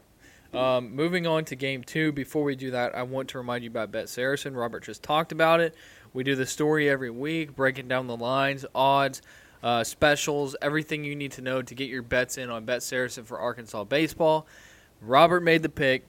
Um, 0.53 0.95
moving 0.95 1.27
on 1.27 1.45
to 1.45 1.55
game 1.55 1.83
two. 1.83 2.11
Before 2.11 2.43
we 2.43 2.55
do 2.55 2.71
that, 2.71 2.95
I 2.95 3.03
want 3.03 3.29
to 3.29 3.37
remind 3.37 3.63
you 3.63 3.69
about 3.69 3.91
Bet 3.91 4.09
Saracen. 4.09 4.55
Robert 4.55 4.83
just 4.83 5.03
talked 5.03 5.31
about 5.31 5.59
it. 5.59 5.75
We 6.13 6.23
do 6.23 6.35
the 6.35 6.45
story 6.45 6.89
every 6.89 7.09
week, 7.09 7.55
breaking 7.55 7.87
down 7.87 8.07
the 8.07 8.17
lines, 8.17 8.65
odds, 8.73 9.21
uh, 9.63 9.83
specials, 9.83 10.55
everything 10.61 11.03
you 11.03 11.15
need 11.15 11.31
to 11.33 11.41
know 11.41 11.61
to 11.61 11.75
get 11.75 11.89
your 11.89 12.01
bets 12.01 12.37
in 12.37 12.49
on 12.49 12.65
Bet 12.65 12.83
Saracen 12.83 13.23
for 13.23 13.39
Arkansas 13.39 13.83
baseball. 13.85 14.47
Robert 15.01 15.41
made 15.41 15.63
the 15.63 15.69
pick. 15.69 16.03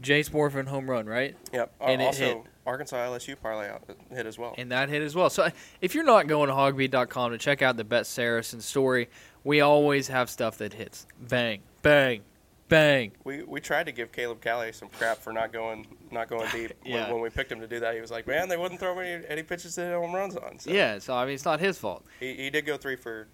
Jace 0.00 0.30
Bohrofen 0.30 0.66
home 0.66 0.88
run, 0.88 1.06
right? 1.06 1.34
Yep. 1.52 1.72
Uh, 1.80 1.84
and 1.84 2.02
it 2.02 2.04
also, 2.04 2.24
hit. 2.24 2.38
Arkansas 2.66 2.96
LSU 2.96 3.36
parlay 3.40 3.70
out 3.70 3.82
uh, 3.88 4.14
hit 4.14 4.26
as 4.26 4.38
well. 4.38 4.54
And 4.58 4.70
that 4.70 4.90
hit 4.90 5.02
as 5.02 5.14
well. 5.14 5.30
So 5.30 5.44
uh, 5.44 5.50
if 5.80 5.94
you're 5.94 6.04
not 6.04 6.26
going 6.26 6.48
to 6.48 6.54
hawgbeat.com 6.54 7.32
to 7.32 7.38
check 7.38 7.62
out 7.62 7.76
the 7.78 7.84
Bet 7.84 8.06
Saracen 8.06 8.60
story, 8.60 9.08
we 9.44 9.62
always 9.62 10.08
have 10.08 10.28
stuff 10.28 10.58
that 10.58 10.74
hits. 10.74 11.06
Bang, 11.18 11.60
bang, 11.82 12.22
bang. 12.68 13.12
we 13.24 13.42
we 13.42 13.60
tried 13.60 13.86
to 13.86 13.92
give 13.92 14.12
Caleb 14.12 14.40
Cali 14.40 14.72
some 14.72 14.88
crap 14.90 15.18
for 15.18 15.32
not 15.32 15.52
going 15.52 15.86
not 16.10 16.28
going 16.28 16.48
deep. 16.50 16.72
Yeah. 16.84 17.04
when, 17.04 17.14
when 17.14 17.22
we 17.22 17.30
picked 17.30 17.50
him 17.52 17.60
to 17.60 17.66
do 17.66 17.80
that, 17.80 17.94
he 17.94 18.00
was 18.00 18.10
like, 18.10 18.26
"Man, 18.26 18.48
they 18.48 18.56
wouldn't 18.56 18.80
throw 18.80 18.98
any, 18.98 19.24
any 19.28 19.42
pitches 19.42 19.74
to 19.76 19.82
hit 19.82 19.94
home 19.94 20.14
runs 20.14 20.36
on." 20.36 20.58
So 20.58 20.70
Yeah, 20.70 20.98
so 20.98 21.14
I 21.14 21.24
mean, 21.24 21.34
it's 21.34 21.44
not 21.44 21.60
his 21.60 21.78
fault. 21.78 22.04
he, 22.20 22.34
he 22.34 22.50
did 22.50 22.66
go 22.66 22.76
three 22.76 22.96
for 22.96 23.28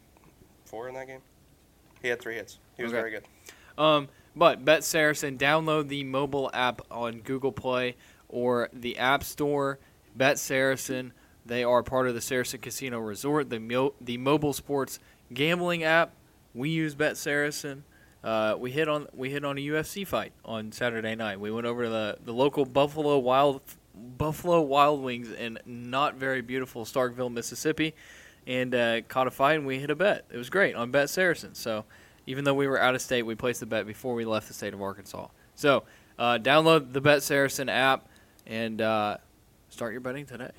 four 0.64 0.88
in 0.88 0.94
that 0.94 1.06
game. 1.06 1.20
He 2.02 2.08
had 2.08 2.20
three 2.20 2.34
hits. 2.34 2.58
He 2.76 2.82
was 2.82 2.92
Okay. 2.92 3.00
very 3.00 3.10
good. 3.10 3.24
Um, 3.82 4.08
but 4.36 4.64
Bet 4.64 4.84
Saracen, 4.84 5.38
download 5.38 5.88
the 5.88 6.04
mobile 6.04 6.50
app 6.52 6.80
on 6.90 7.20
Google 7.20 7.52
Play 7.52 7.96
or 8.28 8.68
the 8.72 8.98
App 8.98 9.24
Store. 9.24 9.78
Bet 10.16 10.38
Saracen, 10.38 11.12
They 11.46 11.62
are 11.64 11.82
part 11.82 12.06
of 12.08 12.14
the 12.14 12.20
Saracen 12.20 12.60
Casino 12.60 12.98
Resort, 13.00 13.50
the 13.50 13.58
mo- 13.60 13.94
the 14.00 14.16
mobile 14.16 14.52
sports 14.52 14.98
gambling 15.32 15.82
app. 15.82 16.12
We 16.54 16.70
use 16.70 16.94
Bet 16.94 17.16
Saracen. 17.16 17.84
Uh, 18.24 18.56
we 18.58 18.70
hit 18.70 18.88
on 18.88 19.06
we 19.12 19.28
hit 19.28 19.44
on 19.44 19.58
a 19.58 19.60
UFC 19.60 20.06
fight 20.06 20.32
on 20.46 20.72
Saturday 20.72 21.14
night. 21.14 21.38
We 21.38 21.50
went 21.50 21.66
over 21.66 21.84
to 21.84 21.90
the, 21.90 22.16
the 22.24 22.32
local 22.32 22.64
Buffalo 22.64 23.18
Wild 23.18 23.60
Buffalo 23.94 24.62
Wild 24.62 25.02
Wings 25.02 25.30
in 25.30 25.58
not 25.66 26.14
very 26.14 26.40
beautiful 26.40 26.86
Starkville, 26.86 27.30
Mississippi, 27.30 27.94
and 28.46 28.74
uh, 28.74 29.02
caught 29.02 29.26
a 29.26 29.30
fight. 29.30 29.58
And 29.58 29.66
we 29.66 29.78
hit 29.78 29.90
a 29.90 29.94
bet. 29.94 30.24
It 30.32 30.38
was 30.38 30.48
great 30.48 30.74
on 30.74 30.90
Bet 30.90 31.10
Saracen. 31.10 31.54
So 31.54 31.84
even 32.26 32.44
though 32.44 32.54
we 32.54 32.66
were 32.66 32.80
out 32.80 32.94
of 32.94 33.02
state, 33.02 33.24
we 33.24 33.34
placed 33.34 33.60
the 33.60 33.66
bet 33.66 33.86
before 33.86 34.14
we 34.14 34.24
left 34.24 34.48
the 34.48 34.54
state 34.54 34.72
of 34.72 34.80
Arkansas. 34.80 35.28
So 35.54 35.84
uh, 36.18 36.38
download 36.40 36.94
the 36.94 37.02
Bet 37.02 37.22
Saracen 37.22 37.68
app 37.68 38.08
and 38.46 38.80
uh, 38.80 39.18
start 39.68 39.92
your 39.92 40.00
betting 40.00 40.24
today. 40.24 40.50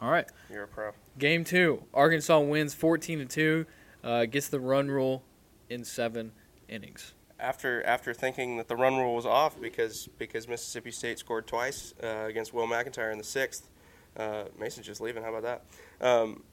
All 0.00 0.10
right. 0.10 0.26
You're 0.50 0.64
a 0.64 0.68
pro. 0.68 0.90
Game 1.20 1.44
two, 1.44 1.84
Arkansas 1.94 2.40
wins 2.40 2.74
14 2.74 3.20
to 3.20 3.24
two, 3.26 3.66
uh, 4.02 4.24
gets 4.24 4.48
the 4.48 4.58
run 4.58 4.88
rule 4.88 5.22
in 5.68 5.84
seven 5.84 6.32
innings. 6.68 7.14
After 7.38 7.82
after 7.84 8.14
thinking 8.14 8.56
that 8.58 8.68
the 8.68 8.76
run 8.76 8.96
rule 8.96 9.14
was 9.14 9.26
off 9.26 9.60
because 9.60 10.08
because 10.18 10.46
Mississippi 10.46 10.90
State 10.90 11.18
scored 11.18 11.46
twice 11.46 11.92
uh, 12.02 12.26
against 12.28 12.54
Will 12.54 12.66
McIntyre 12.66 13.10
in 13.10 13.18
the 13.18 13.24
sixth, 13.24 13.68
uh, 14.16 14.44
Mason's 14.58 14.86
just 14.86 15.00
leaving. 15.00 15.22
How 15.22 15.34
about 15.34 15.42
that? 15.42 16.06
Um, 16.06 16.44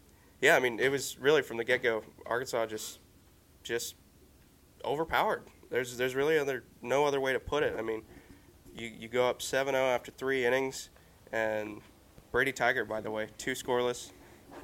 yeah, 0.42 0.56
I 0.56 0.60
mean 0.60 0.80
it 0.80 0.90
was 0.90 1.20
really 1.20 1.42
from 1.42 1.58
the 1.58 1.64
get 1.64 1.84
go. 1.84 2.04
Arkansas 2.26 2.66
just 2.66 3.00
just 3.64 3.96
overpowered. 4.84 5.44
There's 5.70 5.98
there's 5.98 6.16
really 6.16 6.38
other 6.38 6.64
no 6.82 7.06
other 7.06 7.20
way 7.20 7.34
to 7.34 7.40
put 7.40 7.64
it. 7.64 7.76
I 7.78 7.82
mean, 7.82 8.02
you 8.76 8.88
you 8.88 9.08
go 9.08 9.28
up 9.28 9.40
7-0 9.40 9.74
after 9.76 10.12
three 10.12 10.46
innings, 10.46 10.90
and 11.32 11.82
Brady 12.32 12.52
Tiger, 12.52 12.86
by 12.86 13.02
the 13.02 13.12
way, 13.12 13.28
two 13.38 13.52
scoreless, 13.52 14.12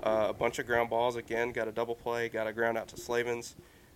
uh, 0.03 0.27
a 0.29 0.33
bunch 0.33 0.59
of 0.59 0.65
ground 0.65 0.89
balls 0.89 1.15
again. 1.15 1.51
Got 1.51 1.67
a 1.67 1.71
double 1.71 1.95
play. 1.95 2.29
Got 2.29 2.47
a 2.47 2.53
ground 2.53 2.77
out 2.77 2.87
to 2.89 2.97
Slavens. 2.97 3.55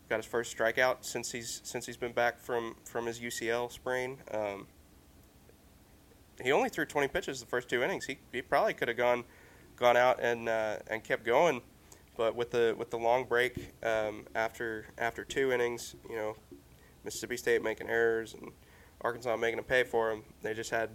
Got 0.10 0.18
his 0.18 0.26
first 0.26 0.58
strikeout 0.58 0.98
since 1.02 1.32
he's 1.32 1.62
since 1.64 1.86
he's 1.86 1.98
been 1.98 2.14
back 2.14 2.40
from 2.40 2.76
from 2.84 3.06
his 3.06 3.20
UCL 3.20 3.72
sprain. 3.72 4.18
Um, 4.32 4.66
he 6.42 6.52
only 6.52 6.70
threw 6.70 6.86
20 6.86 7.10
pitches 7.10 7.40
the 7.40 7.46
first 7.46 7.70
two 7.70 7.84
innings. 7.84 8.06
He, 8.06 8.18
he 8.32 8.42
probably 8.42 8.74
could 8.74 8.88
have 8.88 8.98
gone 8.98 9.24
gone 9.76 9.98
out 9.98 10.20
and 10.20 10.50
uh, 10.50 10.78
and 10.88 11.04
kept 11.04 11.24
going, 11.24 11.62
but 12.18 12.36
with 12.36 12.52
the 12.52 12.76
with 12.78 12.90
the 12.90 12.98
long 12.98 13.26
break 13.26 13.74
um, 13.84 14.26
after 14.36 14.88
after 14.98 15.24
two 15.24 15.52
innings, 15.52 15.96
you 16.10 16.16
know, 16.16 16.36
Mississippi 17.04 17.38
State 17.38 17.64
making 17.64 17.88
errors 17.88 18.34
and 18.34 18.52
Arkansas 19.02 19.36
making 19.38 19.58
them 19.58 19.66
pay 19.66 19.84
for 19.84 20.10
them. 20.10 20.24
They 20.42 20.54
just 20.54 20.72
had 20.72 20.90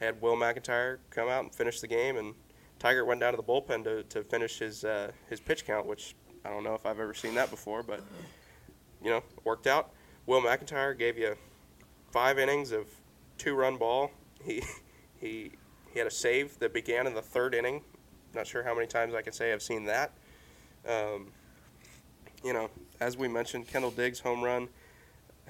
had 0.00 0.20
Will 0.20 0.36
McIntyre 0.36 0.98
come 1.10 1.28
out 1.28 1.44
and 1.44 1.54
finish 1.54 1.80
the 1.80 1.88
game, 1.88 2.16
and 2.16 2.34
Tiger 2.78 3.04
went 3.04 3.20
down 3.20 3.32
to 3.32 3.36
the 3.36 3.42
bullpen 3.42 3.84
to, 3.84 4.02
to 4.04 4.22
finish 4.22 4.58
his 4.58 4.84
uh, 4.84 5.12
his 5.28 5.40
pitch 5.40 5.64
count, 5.64 5.86
which 5.86 6.14
I 6.44 6.50
don't 6.50 6.64
know 6.64 6.74
if 6.74 6.86
I've 6.86 7.00
ever 7.00 7.14
seen 7.14 7.34
that 7.34 7.50
before, 7.50 7.82
but 7.82 8.02
you 9.02 9.10
know, 9.10 9.22
worked 9.44 9.66
out. 9.66 9.90
Will 10.26 10.42
McIntyre 10.42 10.96
gave 10.96 11.18
you 11.18 11.36
five 12.10 12.38
innings 12.38 12.72
of 12.72 12.86
two 13.36 13.54
run 13.54 13.76
ball. 13.76 14.10
He 14.44 14.62
he 15.20 15.52
he 15.92 15.98
had 15.98 16.06
a 16.06 16.12
save 16.12 16.58
that 16.58 16.72
began 16.72 17.06
in 17.06 17.14
the 17.14 17.22
third 17.22 17.54
inning. 17.54 17.82
Not 18.34 18.46
sure 18.46 18.62
how 18.62 18.74
many 18.74 18.86
times 18.86 19.14
I 19.14 19.22
can 19.22 19.32
say 19.32 19.52
I've 19.52 19.62
seen 19.62 19.86
that. 19.86 20.12
Um, 20.86 21.28
you 22.44 22.52
know, 22.52 22.70
as 23.00 23.16
we 23.16 23.28
mentioned, 23.28 23.66
Kendall 23.68 23.90
Diggs 23.90 24.20
home 24.20 24.42
run. 24.42 24.68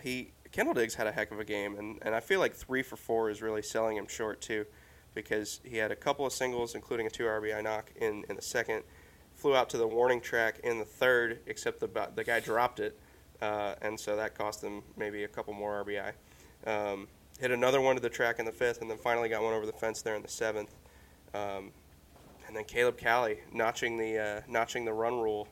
He 0.02 0.32
Kendall 0.52 0.74
Diggs 0.74 0.94
had 0.94 1.06
a 1.06 1.12
heck 1.12 1.30
of 1.30 1.40
a 1.40 1.44
game, 1.44 1.76
and, 1.76 1.98
and 2.02 2.14
I 2.14 2.20
feel 2.20 2.40
like 2.40 2.54
three 2.54 2.82
for 2.82 2.96
four 2.96 3.30
is 3.30 3.42
really 3.42 3.62
selling 3.62 3.96
him 3.96 4.06
short 4.06 4.40
too, 4.40 4.64
because 5.14 5.60
he 5.64 5.76
had 5.76 5.90
a 5.90 5.96
couple 5.96 6.24
of 6.24 6.32
singles, 6.32 6.74
including 6.74 7.06
a 7.06 7.10
two 7.10 7.24
RBI 7.24 7.62
knock 7.62 7.92
in, 7.96 8.24
in 8.28 8.36
the 8.36 8.42
second. 8.42 8.84
Flew 9.34 9.54
out 9.54 9.68
to 9.70 9.76
the 9.76 9.86
warning 9.86 10.20
track 10.20 10.60
in 10.64 10.78
the 10.78 10.84
third, 10.84 11.40
except 11.46 11.80
the 11.80 12.10
the 12.14 12.24
guy 12.24 12.40
dropped 12.40 12.80
it, 12.80 12.98
uh, 13.42 13.74
and 13.82 13.98
so 13.98 14.16
that 14.16 14.36
cost 14.36 14.60
them 14.60 14.82
maybe 14.96 15.24
a 15.24 15.28
couple 15.28 15.54
more 15.54 15.84
RBI. 15.84 16.12
Um, 16.66 17.08
hit 17.38 17.50
another 17.50 17.80
one 17.80 17.96
to 17.96 18.02
the 18.02 18.08
track 18.08 18.38
in 18.38 18.44
the 18.44 18.52
fifth, 18.52 18.80
and 18.80 18.90
then 18.90 18.98
finally 18.98 19.28
got 19.28 19.42
one 19.42 19.54
over 19.54 19.66
the 19.66 19.72
fence 19.72 20.02
there 20.02 20.16
in 20.16 20.22
the 20.22 20.28
seventh. 20.28 20.74
Um, 21.34 21.72
and 22.46 22.56
then 22.56 22.64
Caleb 22.64 22.96
Cali 22.96 23.38
notching 23.52 23.98
the 23.98 24.18
uh, 24.18 24.40
notching 24.48 24.84
the 24.84 24.92
run 24.92 25.20
rule 25.20 25.48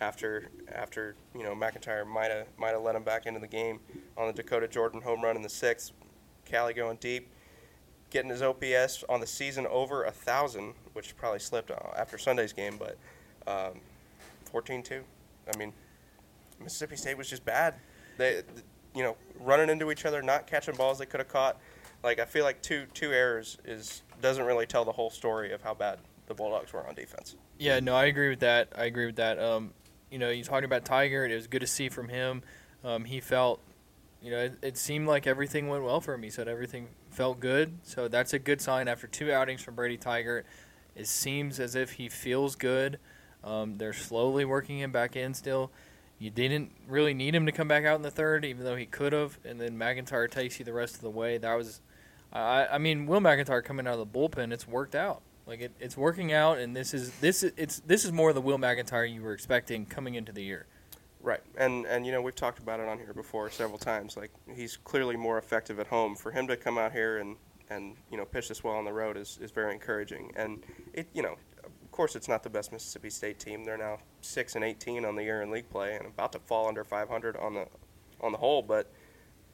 after 0.00 0.50
after 0.70 1.16
you 1.34 1.42
know 1.42 1.54
McIntyre 1.54 2.06
might 2.06 2.30
have 2.30 2.46
might 2.58 2.70
have 2.70 2.82
let 2.82 2.94
him 2.94 3.02
back 3.02 3.26
into 3.26 3.40
the 3.40 3.48
game 3.48 3.80
on 4.16 4.26
the 4.26 4.32
Dakota 4.32 4.68
Jordan 4.68 5.00
home 5.00 5.22
run 5.22 5.36
in 5.36 5.42
the 5.42 5.48
sixth. 5.48 5.92
Cali 6.44 6.74
going 6.74 6.98
deep, 6.98 7.28
getting 8.10 8.30
his 8.30 8.42
OPS 8.42 9.02
on 9.08 9.20
the 9.20 9.26
season 9.26 9.66
over 9.66 10.04
a 10.04 10.10
thousand, 10.10 10.74
which 10.92 11.16
probably 11.16 11.38
slipped 11.38 11.70
uh, 11.70 11.76
after 11.96 12.18
Sunday's 12.18 12.52
game, 12.52 12.78
but 12.78 12.98
um, 13.46 13.80
14-2. 14.52 15.00
I 15.52 15.56
mean, 15.56 15.72
Mississippi 16.64 16.96
State 16.96 17.16
was 17.16 17.28
just 17.28 17.44
bad. 17.44 17.74
They, 18.16 18.42
you 18.94 19.02
know, 19.02 19.16
running 19.40 19.68
into 19.68 19.90
each 19.90 20.04
other, 20.04 20.22
not 20.22 20.46
catching 20.46 20.74
balls 20.74 20.98
they 20.98 21.06
could 21.06 21.20
have 21.20 21.28
caught. 21.28 21.60
Like 22.02 22.18
I 22.18 22.24
feel 22.24 22.44
like 22.44 22.62
two 22.62 22.86
two 22.92 23.12
errors 23.12 23.58
is 23.64 24.02
doesn't 24.20 24.44
really 24.44 24.66
tell 24.66 24.84
the 24.84 24.92
whole 24.92 25.10
story 25.10 25.52
of 25.52 25.62
how 25.62 25.74
bad 25.74 25.98
the 26.26 26.34
Bulldogs 26.34 26.72
were 26.72 26.86
on 26.86 26.94
defense. 26.94 27.36
Yeah, 27.58 27.80
no, 27.80 27.94
I 27.94 28.06
agree 28.06 28.30
with 28.30 28.40
that. 28.40 28.72
I 28.76 28.84
agree 28.84 29.06
with 29.06 29.16
that. 29.16 29.38
Um, 29.38 29.72
you 30.10 30.18
know, 30.18 30.30
you 30.30 30.44
talking 30.44 30.64
about 30.64 30.84
Tiger, 30.84 31.24
and 31.24 31.32
it 31.32 31.36
was 31.36 31.46
good 31.46 31.60
to 31.60 31.66
see 31.66 31.88
from 31.88 32.08
him. 32.08 32.42
Um, 32.82 33.04
he 33.04 33.20
felt, 33.20 33.60
you 34.22 34.30
know, 34.30 34.38
it, 34.38 34.58
it, 34.62 34.76
seemed 34.76 35.06
like 35.06 35.26
everything 35.26 35.68
went 35.68 35.82
well 35.82 36.00
for 36.00 36.14
him. 36.14 36.22
He 36.22 36.30
said 36.30 36.48
everything 36.48 36.88
felt 37.10 37.40
good, 37.40 37.78
so 37.82 38.08
that's 38.08 38.32
a 38.32 38.38
good 38.38 38.60
sign 38.60 38.88
after 38.88 39.06
two 39.06 39.32
outings 39.32 39.62
from 39.62 39.74
Brady 39.74 39.96
Tiger. 39.96 40.44
It 40.94 41.06
seems 41.06 41.58
as 41.58 41.74
if 41.74 41.92
he 41.92 42.08
feels 42.08 42.56
good. 42.56 42.98
Um, 43.42 43.76
they're 43.76 43.92
slowly 43.92 44.44
working 44.44 44.78
him 44.78 44.92
back 44.92 45.16
in 45.16 45.34
still. 45.34 45.70
You 46.24 46.30
didn't 46.30 46.70
really 46.88 47.12
need 47.12 47.34
him 47.34 47.44
to 47.44 47.52
come 47.52 47.68
back 47.68 47.84
out 47.84 47.96
in 47.96 48.02
the 48.02 48.10
third, 48.10 48.46
even 48.46 48.64
though 48.64 48.76
he 48.76 48.86
could 48.86 49.12
have, 49.12 49.38
and 49.44 49.60
then 49.60 49.76
McIntyre 49.76 50.30
takes 50.30 50.58
you 50.58 50.64
the 50.64 50.72
rest 50.72 50.94
of 50.94 51.02
the 51.02 51.10
way. 51.10 51.36
That 51.36 51.52
was, 51.52 51.82
I, 52.32 52.66
I 52.66 52.78
mean, 52.78 53.04
Will 53.04 53.20
McIntyre 53.20 53.62
coming 53.62 53.86
out 53.86 53.98
of 53.98 54.10
the 54.10 54.18
bullpen, 54.18 54.50
it's 54.50 54.66
worked 54.66 54.94
out. 54.94 55.20
Like 55.46 55.60
it, 55.60 55.72
it's 55.78 55.98
working 55.98 56.32
out, 56.32 56.56
and 56.56 56.74
this 56.74 56.94
is 56.94 57.12
this 57.18 57.42
is 57.42 57.52
it's 57.58 57.80
this 57.80 58.06
is 58.06 58.10
more 58.10 58.32
the 58.32 58.40
Will 58.40 58.56
McIntyre 58.56 59.12
you 59.12 59.20
were 59.20 59.34
expecting 59.34 59.84
coming 59.84 60.14
into 60.14 60.32
the 60.32 60.42
year. 60.42 60.64
Right, 61.20 61.42
and 61.58 61.84
and 61.84 62.06
you 62.06 62.12
know 62.12 62.22
we've 62.22 62.34
talked 62.34 62.58
about 62.58 62.80
it 62.80 62.88
on 62.88 62.96
here 62.96 63.12
before 63.12 63.50
several 63.50 63.76
times. 63.76 64.16
Like 64.16 64.30
he's 64.56 64.78
clearly 64.78 65.16
more 65.16 65.36
effective 65.36 65.78
at 65.78 65.88
home. 65.88 66.16
For 66.16 66.32
him 66.32 66.46
to 66.46 66.56
come 66.56 66.78
out 66.78 66.92
here 66.92 67.18
and 67.18 67.36
and 67.68 67.96
you 68.10 68.16
know 68.16 68.24
pitch 68.24 68.48
this 68.48 68.64
well 68.64 68.76
on 68.76 68.86
the 68.86 68.94
road 68.94 69.18
is, 69.18 69.38
is 69.42 69.50
very 69.50 69.74
encouraging. 69.74 70.32
And 70.36 70.62
it 70.94 71.06
you 71.12 71.20
know 71.20 71.36
course 71.94 72.16
it's 72.16 72.28
not 72.28 72.42
the 72.42 72.50
best 72.50 72.72
Mississippi 72.72 73.08
State 73.08 73.38
team. 73.38 73.64
They're 73.64 73.78
now 73.78 73.98
six 74.20 74.56
and 74.56 74.64
eighteen 74.64 75.04
on 75.04 75.14
the 75.16 75.22
year 75.22 75.42
in 75.42 75.50
league 75.50 75.70
play 75.70 75.94
and 75.94 76.06
about 76.06 76.32
to 76.32 76.38
fall 76.40 76.68
under 76.68 76.84
500 76.84 77.36
on 77.36 77.54
the 77.54 77.66
on 78.20 78.32
the 78.32 78.38
whole. 78.38 78.62
But 78.62 78.90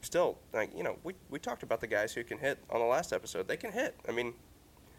still, 0.01 0.39
like 0.53 0.75
you 0.75 0.83
know 0.83 0.97
we 1.03 1.13
we 1.29 1.39
talked 1.39 1.63
about 1.63 1.81
the 1.81 1.87
guys 1.87 2.13
who 2.13 2.23
can 2.23 2.39
hit 2.39 2.57
on 2.69 2.79
the 2.79 2.85
last 2.85 3.13
episode. 3.13 3.47
They 3.47 3.57
can 3.57 3.71
hit. 3.71 3.95
I 4.07 4.11
mean 4.11 4.33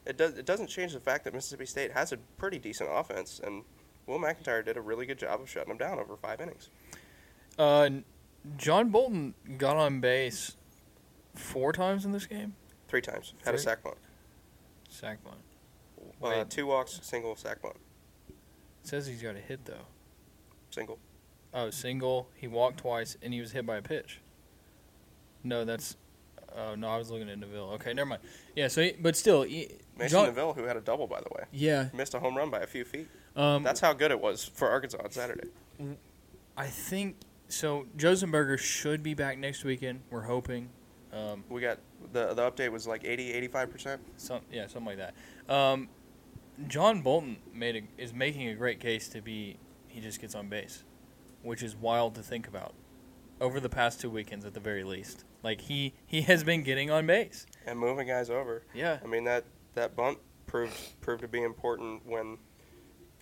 it 0.06 0.16
does 0.16 0.38
it 0.38 0.46
doesn't 0.46 0.68
change 0.68 0.92
the 0.92 1.00
fact 1.00 1.24
that 1.24 1.34
Mississippi 1.34 1.66
State 1.66 1.92
has 1.92 2.12
a 2.12 2.16
pretty 2.38 2.58
decent 2.58 2.90
offense, 2.92 3.40
and 3.42 3.64
Will 4.06 4.18
McIntyre 4.18 4.64
did 4.64 4.76
a 4.76 4.80
really 4.80 5.06
good 5.06 5.18
job 5.18 5.40
of 5.40 5.48
shutting 5.48 5.68
them 5.68 5.78
down 5.78 5.98
over 5.98 6.16
five 6.16 6.40
innings. 6.40 6.68
Uh, 7.58 7.90
John 8.56 8.90
Bolton 8.90 9.34
got 9.58 9.76
on 9.76 10.00
base 10.00 10.56
four 11.34 11.72
times 11.72 12.04
in 12.04 12.12
this 12.12 12.26
game. 12.26 12.54
Three 12.88 13.02
times. 13.02 13.34
Had 13.44 13.54
a 13.54 13.58
sac 13.58 13.82
bunt. 13.82 13.96
Sac 14.88 15.22
bunt. 15.24 15.38
Uh, 16.22 16.44
two 16.48 16.66
walks, 16.66 17.00
single, 17.02 17.36
sac 17.36 17.62
bunt. 17.62 17.76
It 18.28 18.88
says 18.88 19.06
he's 19.06 19.22
got 19.22 19.36
a 19.36 19.40
hit 19.40 19.64
though. 19.64 19.86
Single. 20.70 20.98
Oh, 21.54 21.70
single. 21.70 22.28
He 22.34 22.46
walked 22.46 22.78
twice, 22.78 23.16
and 23.22 23.32
he 23.34 23.40
was 23.40 23.52
hit 23.52 23.66
by 23.66 23.76
a 23.76 23.82
pitch. 23.82 24.20
No, 25.44 25.64
that's 25.64 25.96
Oh 26.56 26.74
no, 26.74 26.88
I 26.88 26.96
was 26.96 27.10
looking 27.10 27.28
at 27.30 27.38
Neville. 27.38 27.70
Okay, 27.74 27.94
never 27.94 28.08
mind. 28.08 28.22
Yeah, 28.54 28.68
so 28.68 28.82
he, 28.82 28.92
but 29.00 29.16
still, 29.16 29.42
he, 29.42 29.68
Mason 29.98 30.10
John, 30.10 30.26
Neville, 30.26 30.52
who 30.54 30.64
had 30.64 30.76
a 30.76 30.80
double 30.80 31.06
by 31.06 31.20
the 31.20 31.28
way, 31.34 31.44
yeah, 31.52 31.88
missed 31.92 32.14
a 32.14 32.20
home 32.20 32.36
run 32.36 32.50
by 32.50 32.60
a 32.60 32.66
few 32.66 32.84
feet. 32.84 33.08
Um, 33.34 33.62
That's 33.62 33.80
how 33.80 33.92
good 33.92 34.10
it 34.10 34.20
was 34.20 34.44
for 34.44 34.68
Arkansas 34.68 34.98
on 35.02 35.10
Saturday. 35.10 35.48
I 36.56 36.66
think 36.66 37.16
so. 37.48 37.86
Josenberger 37.96 38.58
should 38.58 39.02
be 39.02 39.14
back 39.14 39.38
next 39.38 39.64
weekend. 39.64 40.00
We're 40.10 40.22
hoping. 40.22 40.68
Um, 41.12 41.44
We 41.48 41.60
got 41.60 41.78
the 42.12 42.34
the 42.34 42.50
update 42.50 42.70
was 42.70 42.86
like 42.86 43.04
80, 43.04 43.32
85 43.32 43.70
percent. 43.70 44.00
some 44.16 44.40
yeah, 44.50 44.66
something 44.66 44.96
like 44.96 44.98
that. 44.98 45.54
Um, 45.54 45.88
John 46.66 47.02
Bolton 47.02 47.38
made 47.52 47.76
a, 47.76 48.02
is 48.02 48.12
making 48.12 48.48
a 48.48 48.54
great 48.54 48.80
case 48.80 49.08
to 49.08 49.20
be. 49.20 49.58
He 49.88 50.00
just 50.00 50.20
gets 50.20 50.34
on 50.34 50.48
base, 50.48 50.84
which 51.42 51.62
is 51.62 51.76
wild 51.76 52.14
to 52.14 52.22
think 52.22 52.48
about. 52.48 52.74
Over 53.40 53.60
the 53.60 53.68
past 53.68 54.00
two 54.00 54.10
weekends, 54.10 54.44
at 54.44 54.54
the 54.54 54.60
very 54.60 54.84
least. 54.84 55.24
Like 55.42 55.62
he 55.62 55.94
he 56.06 56.22
has 56.22 56.44
been 56.44 56.62
getting 56.62 56.90
on 56.90 57.06
base 57.06 57.46
and 57.66 57.78
moving 57.78 58.06
guys 58.06 58.30
over. 58.30 58.62
Yeah. 58.72 58.98
I 59.02 59.06
mean 59.06 59.24
that 59.24 59.44
that 59.74 59.96
bunt 59.96 60.18
proved 60.46 61.00
proved 61.00 61.22
to 61.22 61.28
be 61.28 61.42
important 61.42 62.06
when 62.06 62.38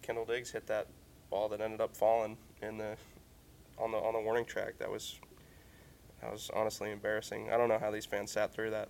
Kendall 0.03 0.27
Diggs 0.27 0.51
hit 0.51 0.67
that 0.67 0.89
ball 1.31 1.49
that 1.49 1.61
ended 1.61 1.81
up 1.81 1.97
falling 1.97 2.37
in 2.61 2.77
the 2.77 2.97
on 3.79 3.93
the 3.93 3.99
on 3.99 4.13
the 4.13 4.21
warning 4.21 4.45
track. 4.45 4.75
That 4.79 4.91
was 4.91 5.19
that 6.21 6.31
was 6.31 6.51
honestly 6.55 6.91
embarrassing. 6.91 7.51
I 7.51 7.57
don't 7.57 7.69
know 7.69 7.79
how 7.79 7.91
these 7.91 8.05
fans 8.05 8.31
sat 8.31 8.53
through 8.53 8.71
that. 8.71 8.89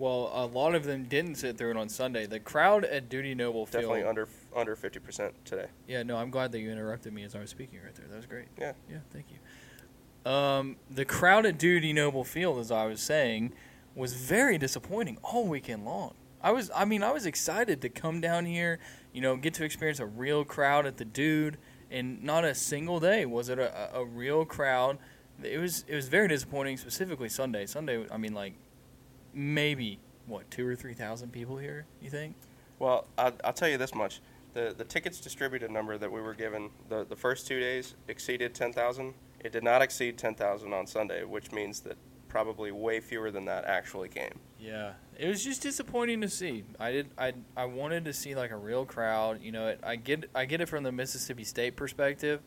Well, 0.00 0.30
a 0.32 0.46
lot 0.46 0.74
of 0.74 0.84
them 0.84 1.04
didn't 1.04 1.34
sit 1.34 1.58
through 1.58 1.72
it 1.72 1.76
on 1.76 1.90
Sunday. 1.90 2.24
The 2.24 2.40
crowd 2.40 2.86
at 2.86 3.10
Dudy 3.10 3.34
Noble 3.34 3.66
Field. 3.66 3.82
Definitely 3.82 4.08
under 4.08 4.28
under 4.56 4.74
fifty 4.74 4.98
percent 4.98 5.34
today. 5.44 5.66
Yeah, 5.86 6.02
no, 6.04 6.16
I'm 6.16 6.30
glad 6.30 6.52
that 6.52 6.60
you 6.60 6.70
interrupted 6.72 7.12
me 7.12 7.22
as 7.22 7.34
I 7.34 7.40
was 7.40 7.50
speaking 7.50 7.80
right 7.84 7.94
there. 7.94 8.06
That 8.08 8.16
was 8.16 8.24
great. 8.24 8.46
Yeah. 8.58 8.72
Yeah, 8.90 9.00
thank 9.12 9.26
you. 9.30 10.32
Um, 10.32 10.76
the 10.90 11.04
crowd 11.04 11.44
at 11.44 11.58
Dudy 11.58 11.92
Noble 11.92 12.24
Field, 12.24 12.58
as 12.60 12.70
I 12.70 12.86
was 12.86 13.02
saying, 13.02 13.52
was 13.94 14.14
very 14.14 14.56
disappointing 14.56 15.18
all 15.22 15.46
weekend 15.46 15.84
long. 15.84 16.14
I 16.42 16.52
was, 16.52 16.70
I 16.74 16.86
mean, 16.86 17.02
I 17.02 17.10
was 17.10 17.26
excited 17.26 17.82
to 17.82 17.90
come 17.90 18.22
down 18.22 18.46
here, 18.46 18.78
you 19.12 19.20
know, 19.20 19.36
get 19.36 19.52
to 19.54 19.64
experience 19.64 20.00
a 20.00 20.06
real 20.06 20.44
crowd 20.46 20.86
at 20.86 20.96
the 20.96 21.04
Dude, 21.04 21.58
and 21.90 22.22
not 22.22 22.46
a 22.46 22.54
single 22.54 23.00
day 23.00 23.26
was 23.26 23.50
it 23.50 23.58
a, 23.58 23.94
a 23.94 24.02
real 24.02 24.46
crowd. 24.46 24.96
It 25.42 25.58
was, 25.58 25.84
it 25.86 25.94
was 25.94 26.08
very 26.08 26.28
disappointing, 26.28 26.78
specifically 26.78 27.28
Sunday. 27.28 27.66
Sunday, 27.66 28.06
I 28.10 28.16
mean, 28.16 28.32
like 28.32 28.54
maybe 29.34 29.98
what 30.26 30.50
two 30.50 30.66
or 30.66 30.74
three 30.74 30.94
thousand 30.94 31.32
people 31.32 31.58
here. 31.58 31.86
You 32.00 32.10
think? 32.10 32.36
Well, 32.78 33.06
I'll, 33.18 33.32
I'll 33.44 33.52
tell 33.52 33.68
you 33.68 33.78
this 33.78 33.94
much: 33.94 34.20
the 34.54 34.74
the 34.76 34.84
tickets 34.84 35.20
distributed 35.20 35.70
number 35.70 35.98
that 35.98 36.10
we 36.10 36.20
were 36.20 36.34
given 36.34 36.70
the 36.88 37.04
the 37.04 37.16
first 37.16 37.46
two 37.46 37.60
days 37.60 37.94
exceeded 38.08 38.54
ten 38.54 38.72
thousand. 38.72 39.14
It 39.40 39.52
did 39.52 39.64
not 39.64 39.82
exceed 39.82 40.18
ten 40.18 40.34
thousand 40.34 40.72
on 40.72 40.86
Sunday, 40.86 41.24
which 41.24 41.52
means 41.52 41.80
that 41.80 41.96
probably 42.28 42.70
way 42.70 43.00
fewer 43.00 43.30
than 43.30 43.44
that 43.44 43.64
actually 43.64 44.08
came. 44.08 44.38
Yeah, 44.58 44.92
it 45.18 45.28
was 45.28 45.42
just 45.44 45.62
disappointing 45.62 46.20
to 46.20 46.28
see. 46.28 46.64
I 46.78 46.92
did. 46.92 47.10
I 47.18 47.34
I 47.56 47.64
wanted 47.66 48.04
to 48.06 48.12
see 48.12 48.34
like 48.34 48.50
a 48.50 48.56
real 48.56 48.86
crowd. 48.86 49.42
You 49.42 49.52
know, 49.52 49.68
it, 49.68 49.80
I 49.82 49.96
get 49.96 50.30
I 50.34 50.44
get 50.44 50.60
it 50.60 50.68
from 50.68 50.84
the 50.84 50.92
Mississippi 50.92 51.44
State 51.44 51.76
perspective, 51.76 52.40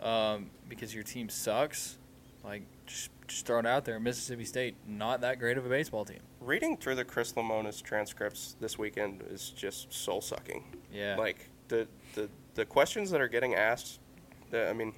um, 0.00 0.50
because 0.68 0.94
your 0.94 1.04
team 1.04 1.28
sucks. 1.28 1.98
Like 2.44 2.62
just, 2.86 3.10
just 3.26 3.46
throw 3.46 3.58
it 3.58 3.66
out 3.66 3.84
there. 3.84 3.98
Mississippi 4.00 4.44
State 4.44 4.76
not 4.86 5.20
that 5.20 5.38
great 5.38 5.58
of 5.58 5.66
a 5.66 5.68
baseball 5.68 6.04
team. 6.04 6.20
Reading 6.40 6.76
through 6.76 6.94
the 6.94 7.04
Chris 7.04 7.36
Lemonis's 7.36 7.82
transcripts 7.82 8.56
this 8.60 8.78
weekend 8.78 9.22
is 9.30 9.50
just 9.50 9.92
soul 9.92 10.20
sucking. 10.20 10.64
Yeah. 10.92 11.16
Like 11.16 11.50
the 11.68 11.88
the 12.14 12.28
the 12.54 12.64
questions 12.64 13.10
that 13.10 13.20
are 13.20 13.28
getting 13.28 13.54
asked, 13.54 14.00
the, 14.50 14.68
I 14.68 14.72
mean, 14.72 14.94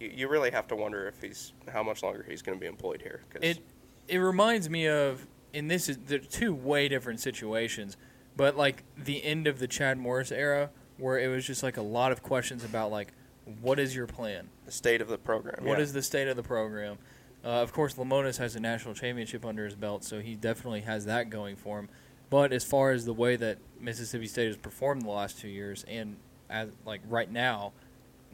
you, 0.00 0.10
you 0.14 0.28
really 0.28 0.50
have 0.50 0.66
to 0.68 0.76
wonder 0.76 1.06
if 1.06 1.20
he's 1.20 1.52
how 1.72 1.82
much 1.82 2.02
longer 2.02 2.24
he's 2.28 2.42
going 2.42 2.56
to 2.56 2.60
be 2.60 2.68
employed 2.68 3.02
here. 3.02 3.22
Cause 3.30 3.42
It 3.42 3.60
it 4.06 4.18
reminds 4.18 4.70
me 4.70 4.88
of, 4.88 5.26
and 5.52 5.70
this 5.70 5.88
is 5.88 5.98
they're 6.06 6.18
two 6.18 6.54
way 6.54 6.88
different 6.88 7.20
situations, 7.20 7.96
but 8.36 8.56
like 8.56 8.84
the 8.96 9.22
end 9.24 9.46
of 9.46 9.58
the 9.58 9.68
Chad 9.68 9.98
Morris 9.98 10.32
era, 10.32 10.70
where 10.96 11.18
it 11.18 11.28
was 11.28 11.46
just 11.46 11.62
like 11.62 11.76
a 11.76 11.82
lot 11.82 12.12
of 12.12 12.22
questions 12.22 12.64
about 12.64 12.90
like, 12.90 13.12
what 13.60 13.78
is 13.78 13.94
your 13.94 14.06
plan? 14.06 14.48
the 14.68 14.72
state 14.72 15.00
of 15.00 15.08
the 15.08 15.16
program. 15.16 15.64
What 15.64 15.78
yeah. 15.78 15.84
is 15.84 15.94
the 15.94 16.02
state 16.02 16.28
of 16.28 16.36
the 16.36 16.42
program? 16.42 16.98
Uh, 17.44 17.48
of 17.48 17.72
course, 17.72 17.94
Lemonis 17.94 18.38
has 18.38 18.56
a 18.56 18.60
national 18.60 18.94
championship 18.94 19.44
under 19.44 19.64
his 19.64 19.74
belt, 19.74 20.04
so 20.04 20.20
he 20.20 20.34
definitely 20.34 20.80
has 20.82 21.04
that 21.04 21.30
going 21.30 21.56
for 21.56 21.78
him. 21.78 21.88
But 22.30 22.52
as 22.52 22.64
far 22.64 22.90
as 22.90 23.04
the 23.04 23.12
way 23.12 23.36
that 23.36 23.58
Mississippi 23.80 24.26
State 24.26 24.48
has 24.48 24.56
performed 24.56 25.02
the 25.02 25.10
last 25.10 25.38
two 25.38 25.48
years, 25.48 25.84
and 25.88 26.16
as 26.50 26.70
like 26.84 27.00
right 27.08 27.30
now, 27.30 27.72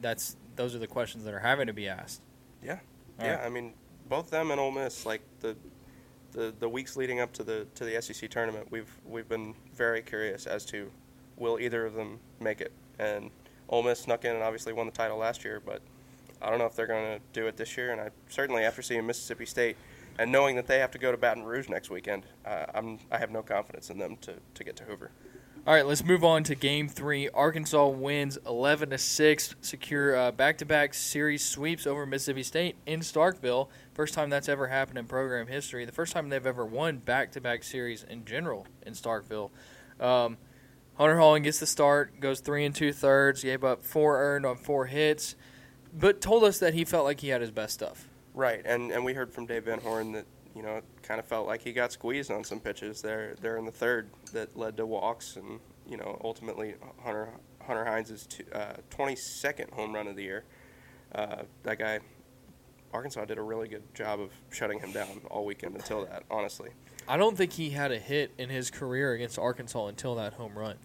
that's 0.01 0.35
those 0.55 0.75
are 0.75 0.79
the 0.79 0.87
questions 0.87 1.23
that 1.23 1.33
are 1.33 1.39
having 1.39 1.67
to 1.67 1.73
be 1.73 1.87
asked. 1.87 2.21
Yeah, 2.63 2.79
All 3.19 3.25
yeah. 3.25 3.35
right. 3.35 3.45
I 3.45 3.49
mean, 3.49 3.73
both 4.09 4.29
them 4.29 4.51
and 4.51 4.59
Ole 4.59 4.71
Miss, 4.71 5.05
like 5.05 5.21
the, 5.39 5.55
the 6.31 6.53
the 6.59 6.67
weeks 6.67 6.97
leading 6.97 7.19
up 7.19 7.31
to 7.33 7.43
the 7.43 7.67
to 7.75 7.85
the 7.85 8.01
SEC 8.01 8.29
tournament, 8.29 8.67
we've 8.71 8.91
we've 9.05 9.29
been 9.29 9.53
very 9.73 10.01
curious 10.01 10.45
as 10.45 10.65
to 10.67 10.91
will 11.37 11.59
either 11.59 11.85
of 11.85 11.93
them 11.93 12.19
make 12.39 12.61
it. 12.61 12.71
And 12.99 13.29
Ole 13.69 13.83
Miss 13.83 13.99
snuck 13.99 14.25
in 14.25 14.33
and 14.33 14.43
obviously 14.43 14.73
won 14.73 14.85
the 14.85 14.91
title 14.91 15.17
last 15.17 15.43
year, 15.43 15.61
but 15.65 15.81
I 16.45 16.49
don't 16.51 16.59
know 16.59 16.67
if 16.67 16.75
they're 16.75 16.87
going 16.87 17.17
to 17.17 17.25
do 17.33 17.47
it 17.47 17.57
this 17.57 17.75
year. 17.75 17.91
And 17.91 17.99
I 17.99 18.09
certainly, 18.29 18.63
after 18.63 18.81
seeing 18.81 19.05
Mississippi 19.05 19.45
State 19.45 19.77
and 20.19 20.31
knowing 20.31 20.55
that 20.55 20.67
they 20.67 20.79
have 20.79 20.91
to 20.91 20.97
go 20.99 21.11
to 21.11 21.17
Baton 21.17 21.43
Rouge 21.43 21.67
next 21.67 21.89
weekend, 21.89 22.23
uh, 22.45 22.65
I'm 22.73 22.99
I 23.11 23.17
have 23.17 23.31
no 23.31 23.41
confidence 23.41 23.89
in 23.89 23.97
them 23.97 24.17
to 24.21 24.35
to 24.53 24.63
get 24.63 24.75
to 24.77 24.83
Hoover. 24.83 25.11
All 25.67 25.73
right, 25.73 25.87
let's 25.87 26.03
move 26.05 26.23
on 26.23 26.43
to 26.43 26.53
Game 26.53 26.87
Three. 26.87 27.27
Arkansas 27.29 27.87
wins 27.87 28.37
eleven 28.45 28.91
to 28.91 28.99
six, 28.99 29.55
secure 29.61 30.15
uh, 30.15 30.31
back-to-back 30.31 30.93
series 30.93 31.43
sweeps 31.43 31.87
over 31.87 32.05
Mississippi 32.05 32.43
State 32.43 32.75
in 32.85 32.99
Starkville. 32.99 33.69
First 33.95 34.13
time 34.13 34.29
that's 34.29 34.47
ever 34.47 34.67
happened 34.67 34.99
in 34.99 35.05
program 35.05 35.47
history. 35.47 35.83
The 35.83 35.91
first 35.91 36.13
time 36.13 36.29
they've 36.29 36.45
ever 36.45 36.63
won 36.63 36.97
back-to-back 36.97 37.63
series 37.63 38.03
in 38.03 38.25
general 38.25 38.67
in 38.85 38.93
Starkville. 38.93 39.49
Um, 39.99 40.37
Hunter 40.99 41.15
Hollan 41.15 41.43
gets 41.43 41.59
the 41.59 41.65
start, 41.65 42.19
goes 42.19 42.41
three 42.41 42.63
and 42.63 42.75
two 42.75 42.93
thirds, 42.93 43.41
gave 43.41 43.63
up 43.63 43.83
four 43.83 44.21
earned 44.21 44.45
on 44.45 44.57
four 44.57 44.85
hits, 44.85 45.35
but 45.97 46.21
told 46.21 46.43
us 46.43 46.59
that 46.59 46.73
he 46.73 46.85
felt 46.85 47.05
like 47.05 47.19
he 47.21 47.29
had 47.29 47.41
his 47.41 47.51
best 47.51 47.73
stuff. 47.73 48.07
Right, 48.33 48.61
and 48.65 48.91
and 48.91 49.03
we 49.05 49.13
heard 49.13 49.31
from 49.31 49.45
Dave 49.45 49.65
Van 49.65 49.79
Horn 49.79 50.11
that 50.13 50.25
you 50.55 50.61
know 50.61 50.77
it 50.77 50.83
kind 51.03 51.19
of 51.19 51.25
felt 51.25 51.47
like 51.47 51.61
he 51.61 51.71
got 51.73 51.91
squeezed 51.91 52.31
on 52.31 52.43
some 52.43 52.59
pitches 52.59 53.01
there 53.01 53.35
there 53.41 53.57
in 53.57 53.65
the 53.65 53.71
third 53.71 54.09
that 54.33 54.57
led 54.57 54.77
to 54.77 54.85
walks, 54.85 55.35
and 55.37 55.59
you 55.87 55.97
know 55.97 56.19
ultimately 56.23 56.75
Hunter 57.03 57.29
Hunter 57.65 57.85
Hines' 57.85 58.27
twenty 58.89 59.15
second 59.15 59.71
home 59.71 59.93
run 59.95 60.07
of 60.07 60.15
the 60.15 60.23
year. 60.23 60.43
Uh, 61.13 61.43
that 61.63 61.79
guy, 61.79 61.99
Arkansas 62.93 63.23
did 63.25 63.37
a 63.37 63.41
really 63.41 63.69
good 63.69 63.83
job 63.95 64.19
of 64.19 64.31
shutting 64.51 64.79
him 64.79 64.91
down 64.91 65.21
all 65.31 65.45
weekend 65.45 65.75
until 65.75 66.05
that. 66.05 66.23
Honestly, 66.29 66.71
I 67.07 67.15
don't 67.15 67.37
think 67.37 67.53
he 67.53 67.69
had 67.69 67.93
a 67.93 67.99
hit 67.99 68.31
in 68.37 68.49
his 68.49 68.69
career 68.69 69.13
against 69.13 69.39
Arkansas 69.39 69.87
until 69.87 70.15
that 70.15 70.33
home 70.33 70.57
run. 70.57 70.75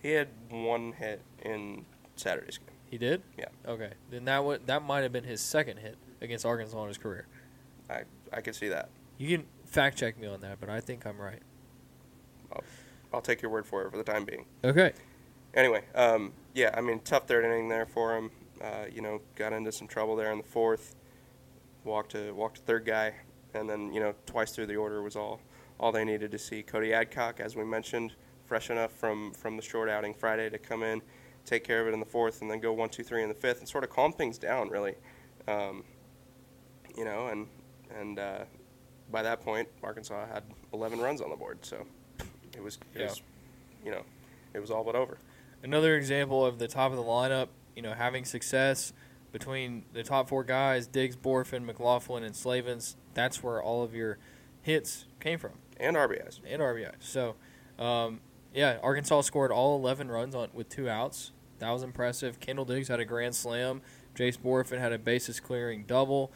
he 0.00 0.10
had 0.12 0.28
one 0.48 0.92
hit 0.92 1.22
in 1.42 1.84
Saturday's 2.14 2.58
game. 2.58 2.68
He 2.90 2.98
did? 2.98 3.22
Yeah. 3.38 3.46
Okay. 3.66 3.92
Then 4.10 4.24
that 4.26 4.44
would 4.44 4.66
that 4.66 4.82
might 4.82 5.00
have 5.02 5.12
been 5.12 5.24
his 5.24 5.40
second 5.40 5.78
hit 5.78 5.96
against 6.20 6.46
Arkansas 6.46 6.80
in 6.82 6.88
his 6.88 6.98
career. 6.98 7.26
I 7.90 8.02
I 8.32 8.40
could 8.40 8.54
see 8.54 8.68
that. 8.68 8.88
You 9.18 9.36
can 9.36 9.46
fact 9.64 9.98
check 9.98 10.18
me 10.18 10.26
on 10.26 10.40
that, 10.40 10.60
but 10.60 10.68
I 10.68 10.80
think 10.80 11.06
I'm 11.06 11.18
right. 11.18 11.42
I'll 13.12 13.22
take 13.22 13.40
your 13.42 13.50
word 13.50 13.66
for 13.66 13.82
it 13.82 13.90
for 13.90 13.96
the 13.96 14.04
time 14.04 14.24
being. 14.24 14.44
Okay. 14.64 14.92
anyway, 15.54 15.82
um, 15.94 16.32
yeah, 16.54 16.70
I 16.76 16.80
mean, 16.80 17.00
tough 17.00 17.26
third 17.26 17.44
inning 17.44 17.68
there 17.68 17.86
for 17.86 18.16
him. 18.16 18.30
Uh, 18.62 18.84
you 18.92 19.00
know, 19.00 19.20
got 19.34 19.52
into 19.52 19.72
some 19.72 19.86
trouble 19.86 20.16
there 20.16 20.32
in 20.32 20.38
the 20.38 20.44
fourth. 20.44 20.94
Walked 21.84 22.12
to 22.12 22.32
walked 22.32 22.56
to 22.56 22.62
third 22.62 22.84
guy, 22.84 23.14
and 23.54 23.68
then 23.68 23.92
you 23.92 24.00
know 24.00 24.14
twice 24.26 24.52
through 24.52 24.66
the 24.66 24.76
order 24.76 25.02
was 25.02 25.16
all 25.16 25.40
all 25.78 25.92
they 25.92 26.04
needed 26.04 26.30
to 26.32 26.38
see. 26.38 26.62
Cody 26.62 26.92
Adcock, 26.92 27.40
as 27.40 27.54
we 27.56 27.64
mentioned, 27.64 28.12
fresh 28.44 28.70
enough 28.70 28.92
from 28.92 29.32
from 29.32 29.56
the 29.56 29.62
short 29.62 29.88
outing 29.88 30.14
Friday 30.14 30.50
to 30.50 30.58
come 30.58 30.82
in, 30.82 31.00
take 31.46 31.64
care 31.64 31.80
of 31.80 31.88
it 31.88 31.94
in 31.94 32.00
the 32.00 32.06
fourth, 32.06 32.42
and 32.42 32.50
then 32.50 32.60
go 32.60 32.72
one 32.72 32.88
two 32.90 33.02
three 33.02 33.22
in 33.22 33.28
the 33.28 33.34
fifth, 33.34 33.60
and 33.60 33.68
sort 33.68 33.84
of 33.84 33.90
calm 33.90 34.12
things 34.12 34.36
down 34.38 34.68
really. 34.68 34.94
Um, 35.48 35.84
you 36.96 37.04
know, 37.04 37.28
and 37.28 37.46
and 37.98 38.18
uh, 38.18 38.44
by 39.10 39.22
that 39.22 39.40
point, 39.42 39.68
Arkansas 39.82 40.26
had 40.26 40.42
11 40.72 40.98
runs 41.00 41.20
on 41.20 41.30
the 41.30 41.36
board, 41.36 41.58
so 41.62 41.86
it 42.54 42.62
was 42.62 42.76
it 42.94 43.00
Yeah. 43.00 43.06
was 43.06 43.22
you 43.84 43.90
know 43.92 44.02
it 44.54 44.58
was 44.60 44.70
all 44.70 44.84
but 44.84 44.94
over. 44.96 45.18
Another 45.62 45.96
example 45.96 46.44
of 46.44 46.58
the 46.58 46.68
top 46.68 46.90
of 46.90 46.96
the 46.96 47.02
lineup, 47.04 47.48
you 47.74 47.82
know, 47.82 47.92
having 47.94 48.24
success 48.24 48.92
between 49.32 49.84
the 49.92 50.02
top 50.02 50.28
four 50.28 50.44
guys, 50.44 50.86
Diggs, 50.86 51.16
Bohrofen, 51.16 51.64
McLaughlin, 51.64 52.22
and 52.24 52.34
Slavens. 52.34 52.96
That's 53.14 53.42
where 53.42 53.62
all 53.62 53.82
of 53.82 53.94
your 53.94 54.18
hits 54.62 55.06
came 55.20 55.38
from. 55.38 55.52
and 55.78 55.96
RBIs. 55.96 56.40
and 56.48 56.62
RBIs. 56.62 56.94
So, 57.00 57.34
um, 57.78 58.20
yeah, 58.54 58.78
Arkansas 58.82 59.22
scored 59.22 59.50
all 59.50 59.76
11 59.76 60.08
runs 60.08 60.34
on 60.34 60.48
with 60.54 60.68
two 60.68 60.88
outs. 60.88 61.32
That 61.58 61.70
was 61.70 61.82
impressive. 61.82 62.40
Kendall 62.40 62.64
Diggs 62.64 62.88
had 62.88 63.00
a 63.00 63.04
grand 63.04 63.34
slam. 63.34 63.82
Jace 64.14 64.38
Bohrofen 64.38 64.78
had 64.78 64.92
a 64.92 64.98
bases 64.98 65.40
clearing 65.40 65.84
double. 65.86 66.32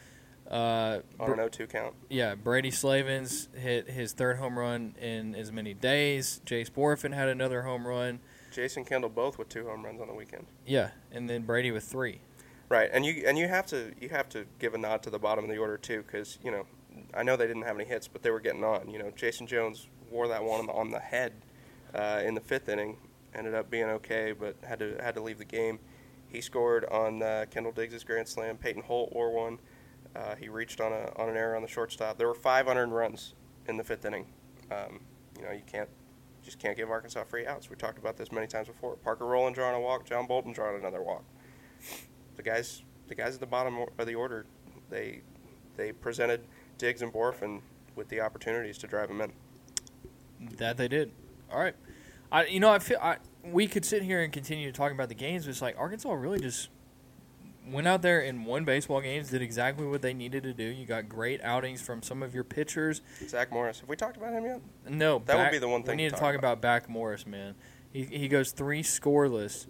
Uh, 0.50 1.00
on 1.20 1.30
an 1.30 1.38
0-2 1.38 1.68
count. 1.68 1.94
yeah, 2.08 2.34
Brady 2.34 2.72
Slavens 2.72 3.48
hit 3.54 3.88
his 3.88 4.12
third 4.12 4.36
home 4.38 4.58
run 4.58 4.96
in 5.00 5.36
as 5.36 5.52
many 5.52 5.74
days. 5.74 6.40
Jace 6.44 6.68
Bohrofen 6.68 7.14
had 7.14 7.28
another 7.28 7.62
home 7.62 7.86
run. 7.86 8.18
Jason 8.50 8.84
Kendall 8.84 9.10
both 9.10 9.38
with 9.38 9.48
two 9.48 9.66
home 9.66 9.84
runs 9.84 10.00
on 10.00 10.08
the 10.08 10.14
weekend. 10.14 10.46
Yeah, 10.66 10.90
and 11.12 11.30
then 11.30 11.42
Brady 11.42 11.70
with 11.70 11.84
three. 11.84 12.20
Right, 12.68 12.90
and 12.92 13.06
you 13.06 13.22
and 13.26 13.38
you 13.38 13.46
have 13.46 13.64
to 13.66 13.92
you 14.00 14.08
have 14.08 14.28
to 14.30 14.44
give 14.58 14.74
a 14.74 14.78
nod 14.78 15.04
to 15.04 15.10
the 15.10 15.20
bottom 15.20 15.44
of 15.44 15.50
the 15.50 15.58
order 15.58 15.76
too, 15.76 16.02
because 16.04 16.38
you 16.42 16.50
know 16.50 16.66
I 17.14 17.22
know 17.22 17.36
they 17.36 17.46
didn't 17.46 17.62
have 17.62 17.76
any 17.76 17.84
hits, 17.84 18.08
but 18.08 18.22
they 18.22 18.30
were 18.30 18.40
getting 18.40 18.64
on. 18.64 18.90
You 18.90 18.98
know, 18.98 19.12
Jayson 19.12 19.46
Jones 19.46 19.86
wore 20.10 20.26
that 20.28 20.42
one 20.42 20.60
on 20.60 20.66
the, 20.66 20.72
on 20.72 20.90
the 20.90 20.98
head 20.98 21.32
uh, 21.94 22.22
in 22.24 22.34
the 22.34 22.40
fifth 22.40 22.68
inning. 22.68 22.96
Ended 23.34 23.54
up 23.54 23.70
being 23.70 23.84
okay, 23.84 24.32
but 24.32 24.56
had 24.66 24.78
to 24.80 24.96
had 25.00 25.14
to 25.14 25.22
leave 25.22 25.38
the 25.38 25.44
game. 25.44 25.78
He 26.28 26.40
scored 26.40 26.84
on 26.86 27.22
uh, 27.22 27.46
Kendall 27.50 27.72
Diggs' 27.72 28.04
grand 28.04 28.28
slam. 28.28 28.56
Peyton 28.56 28.82
Holt 28.82 29.12
wore 29.12 29.32
one. 29.32 29.58
Uh, 30.14 30.34
he 30.34 30.48
reached 30.48 30.80
on 30.80 30.92
a 30.92 31.12
on 31.16 31.28
an 31.28 31.36
error 31.36 31.56
on 31.56 31.62
the 31.62 31.68
shortstop. 31.68 32.18
There 32.18 32.28
were 32.28 32.34
five 32.34 32.66
unearned 32.66 32.94
runs 32.94 33.34
in 33.66 33.76
the 33.76 33.84
fifth 33.84 34.04
inning. 34.04 34.26
Um, 34.70 35.00
you 35.38 35.44
know, 35.44 35.52
you 35.52 35.62
can't 35.66 35.88
just 36.42 36.58
can't 36.58 36.76
give 36.76 36.90
Arkansas 36.90 37.24
free 37.24 37.46
outs. 37.46 37.70
We 37.70 37.76
talked 37.76 37.98
about 37.98 38.16
this 38.16 38.32
many 38.32 38.46
times 38.46 38.68
before. 38.68 38.96
Parker 38.96 39.26
Rowland 39.26 39.54
drawing 39.54 39.76
a 39.76 39.80
walk. 39.80 40.06
John 40.06 40.26
Bolton 40.26 40.52
drawing 40.52 40.78
another 40.78 41.02
walk. 41.02 41.24
The 42.36 42.42
guys, 42.42 42.82
the 43.08 43.14
guys 43.14 43.34
at 43.34 43.40
the 43.40 43.46
bottom 43.46 43.84
of 43.98 44.06
the 44.06 44.14
order, 44.14 44.46
they 44.88 45.22
they 45.76 45.92
presented 45.92 46.46
Diggs 46.78 47.02
and 47.02 47.12
Bohrofen 47.12 47.60
with 47.96 48.08
the 48.08 48.20
opportunities 48.20 48.78
to 48.78 48.86
drive 48.86 49.08
them 49.08 49.20
in. 49.20 49.32
That 50.56 50.76
they 50.76 50.88
did. 50.88 51.12
All 51.52 51.58
right. 51.58 51.74
I 52.32 52.46
you 52.46 52.60
know 52.60 52.70
I 52.70 52.78
feel 52.78 52.98
I 53.00 53.16
we 53.44 53.66
could 53.66 53.84
sit 53.84 54.02
here 54.02 54.22
and 54.22 54.32
continue 54.32 54.70
talking 54.72 54.96
about 54.96 55.08
the 55.08 55.14
games, 55.14 55.44
but 55.44 55.50
it's 55.50 55.62
like 55.62 55.76
Arkansas 55.78 56.12
really 56.12 56.40
just 56.40 56.68
went 57.66 57.86
out 57.86 58.02
there 58.02 58.20
and 58.20 58.44
won 58.46 58.64
baseball 58.64 59.00
games, 59.00 59.30
did 59.30 59.42
exactly 59.42 59.86
what 59.86 60.02
they 60.02 60.12
needed 60.12 60.42
to 60.42 60.52
do. 60.52 60.64
You 60.64 60.86
got 60.86 61.08
great 61.08 61.42
outings 61.42 61.80
from 61.80 62.02
some 62.02 62.22
of 62.22 62.34
your 62.34 62.44
pitchers. 62.44 63.00
Zach 63.28 63.52
Morris. 63.52 63.80
Have 63.80 63.88
we 63.88 63.96
talked 63.96 64.16
about 64.16 64.32
him 64.32 64.44
yet? 64.44 64.60
No, 64.88 65.22
That 65.26 65.36
would 65.38 65.50
be 65.50 65.58
the 65.58 65.68
one 65.68 65.82
thing 65.82 65.96
we 65.96 66.04
need 66.04 66.10
to 66.10 66.16
talk 66.16 66.20
talk 66.20 66.34
about. 66.34 66.62
Zach 66.62 66.88
Morris, 66.88 67.26
man. 67.26 67.54
He 67.92 68.04
he 68.04 68.28
goes 68.28 68.52
three 68.52 68.82
scoreless. 68.82 69.66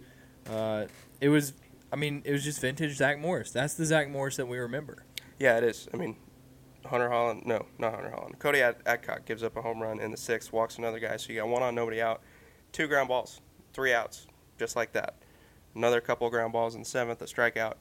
Uh, 0.49 0.85
it 1.19 1.29
was, 1.29 1.53
I 1.91 1.95
mean, 1.95 2.21
it 2.25 2.31
was 2.31 2.43
just 2.43 2.59
vintage 2.61 2.95
Zach 2.95 3.19
Morris. 3.19 3.51
That's 3.51 3.73
the 3.75 3.85
Zach 3.85 4.09
Morris 4.09 4.37
that 4.37 4.47
we 4.47 4.57
remember. 4.57 5.05
Yeah, 5.39 5.57
it 5.57 5.63
is. 5.63 5.87
I 5.93 5.97
mean, 5.97 6.15
Hunter 6.85 7.09
Hollan. 7.09 7.45
No, 7.45 7.65
not 7.77 7.93
Hunter 7.93 8.09
Hollan. 8.15 8.37
Cody 8.39 8.61
Ad- 8.61 8.77
Adcock 8.85 9.25
gives 9.25 9.43
up 9.43 9.55
a 9.57 9.61
home 9.61 9.81
run 9.81 9.99
in 9.99 10.11
the 10.11 10.17
sixth, 10.17 10.51
walks 10.53 10.77
another 10.77 10.99
guy. 10.99 11.17
So 11.17 11.31
you 11.33 11.39
got 11.39 11.47
one 11.47 11.63
on, 11.63 11.73
nobody 11.75 12.01
out, 12.01 12.21
two 12.71 12.87
ground 12.87 13.07
balls, 13.07 13.41
three 13.73 13.93
outs, 13.93 14.27
just 14.57 14.75
like 14.75 14.93
that. 14.93 15.15
Another 15.75 16.01
couple 16.01 16.27
of 16.27 16.33
ground 16.33 16.53
balls 16.53 16.75
in 16.75 16.81
the 16.81 16.85
seventh, 16.85 17.21
a 17.21 17.25
strikeout, 17.25 17.75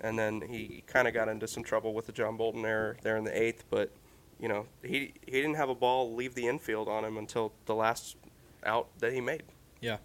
and 0.00 0.18
then 0.18 0.40
he 0.40 0.82
kind 0.86 1.06
of 1.06 1.14
got 1.14 1.28
into 1.28 1.46
some 1.46 1.62
trouble 1.62 1.92
with 1.94 2.06
the 2.06 2.12
John 2.12 2.36
Bolton 2.36 2.64
error 2.64 2.96
there 3.02 3.16
in 3.16 3.24
the 3.24 3.42
eighth. 3.42 3.64
But 3.70 3.90
you 4.40 4.48
know, 4.48 4.66
he 4.82 5.12
he 5.26 5.32
didn't 5.32 5.54
have 5.54 5.68
a 5.68 5.74
ball 5.74 6.14
leave 6.14 6.34
the 6.34 6.48
infield 6.48 6.88
on 6.88 7.04
him 7.04 7.16
until 7.16 7.52
the 7.66 7.74
last 7.74 8.16
out 8.64 8.88
that 8.98 9.12
he 9.12 9.20
made. 9.20 9.42
Yeah. 9.80 9.98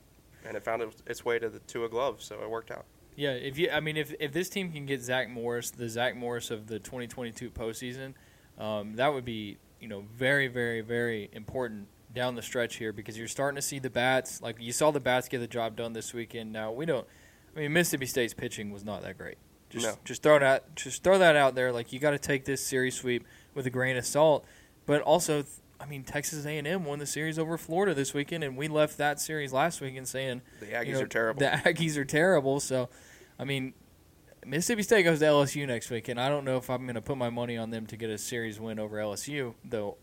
And 0.46 0.56
it 0.56 0.64
found 0.64 0.82
its- 0.82 1.04
its 1.06 1.26
way 1.26 1.40
to 1.40 1.50
the 1.50 1.60
to 1.60 1.86
a 1.86 1.90
glove, 1.90 2.22
so 2.22 2.42
it 2.42 2.50
worked 2.50 2.72
out. 2.72 2.86
Yeah, 3.16 3.32
if 3.32 3.58
you, 3.58 3.70
I 3.70 3.82
mean, 3.82 3.98
if 3.98 4.14
if 4.20 4.32
this 4.32 4.50
team 4.50 4.72
can 4.72 4.86
get 4.86 5.02
Zach 5.02 5.30
Morris, 5.30 5.72
the 5.72 5.90
Zach 5.90 6.16
Morris 6.16 6.52
of 6.52 6.68
the 6.68 6.80
2022 6.80 7.50
postseason, 7.50 8.14
um, 8.58 8.96
that 8.96 9.14
would 9.14 9.26
be 9.26 9.58
you 9.82 9.88
know 9.88 10.06
very, 10.16 10.48
very, 10.48 10.82
very 10.82 11.30
important 11.34 11.88
down 12.14 12.36
the 12.36 12.42
stretch 12.42 12.78
here 12.78 12.92
because 12.92 13.18
you're 13.18 13.28
starting 13.28 13.56
to 13.56 13.62
see 13.62 13.80
the 13.80 13.90
bats. 13.90 14.42
Like 14.42 14.58
you 14.60 14.72
saw 14.72 14.92
the 14.92 15.00
bats 15.00 15.28
get 15.28 15.40
the 15.40 15.48
job 15.48 15.76
done 15.76 15.94
this 15.94 16.14
weekend. 16.14 16.52
Now 16.52 16.72
we 16.72 16.86
don't. 16.86 17.08
I 17.56 17.60
mean, 17.60 17.74
Mississippi 17.74 18.06
State's 18.06 18.34
pitching 18.34 18.72
was 18.72 18.84
not 18.84 19.02
that 19.04 19.18
great. 19.18 19.38
Just 19.70 19.86
No. 19.86 19.96
just 20.04 20.24
throw 20.24 20.40
that 20.40 20.76
just 20.76 21.04
throw 21.04 21.18
that 21.20 21.36
out 21.36 21.56
there. 21.56 21.72
Like 21.72 21.94
you 21.94 22.00
got 22.00 22.12
to 22.12 22.20
take 22.20 22.46
this 22.46 22.66
series 22.66 22.96
sweep 22.96 23.26
with 23.54 23.66
a 23.66 23.70
grain 23.70 23.98
of 23.98 24.06
salt, 24.06 24.46
but 24.86 25.02
also. 25.02 25.44
I 25.82 25.86
mean, 25.86 26.04
Texas 26.04 26.46
A&M 26.46 26.84
won 26.84 27.00
the 27.00 27.06
series 27.06 27.40
over 27.40 27.58
Florida 27.58 27.94
this 27.94 28.14
weekend, 28.14 28.44
and 28.44 28.58
we 28.58 28.68
left 28.68 28.98
that 28.98 29.18
series 29.18 29.54
last 29.54 29.80
weekend 29.80 30.10
saying 30.10 30.42
The 30.60 30.66
Aggies 30.66 30.88
you 30.88 30.94
know, 30.96 31.00
are 31.04 31.08
terrible. 31.08 31.40
The 31.40 31.46
Aggies 31.66 31.96
are 31.96 32.04
terrible. 32.04 32.60
So, 32.60 32.90
I 33.40 33.46
mean, 33.46 33.74
Mississippi 34.46 34.84
State 34.84 35.04
goes 35.04 35.20
to 35.20 35.26
LSU 35.26 35.66
next 35.66 35.90
week, 35.90 36.10
and 36.10 36.20
I 36.20 36.28
don't 36.28 36.44
know 36.44 36.58
if 36.58 36.70
I'm 36.70 36.84
going 36.84 36.96
to 36.96 37.02
put 37.02 37.18
my 37.18 37.30
money 37.30 37.58
on 37.58 37.70
them 37.70 37.86
to 37.88 37.96
get 37.96 38.10
a 38.10 38.18
series 38.18 38.60
win 38.60 38.78
over 38.78 38.98
LSU. 38.98 39.54
Though 39.64 39.96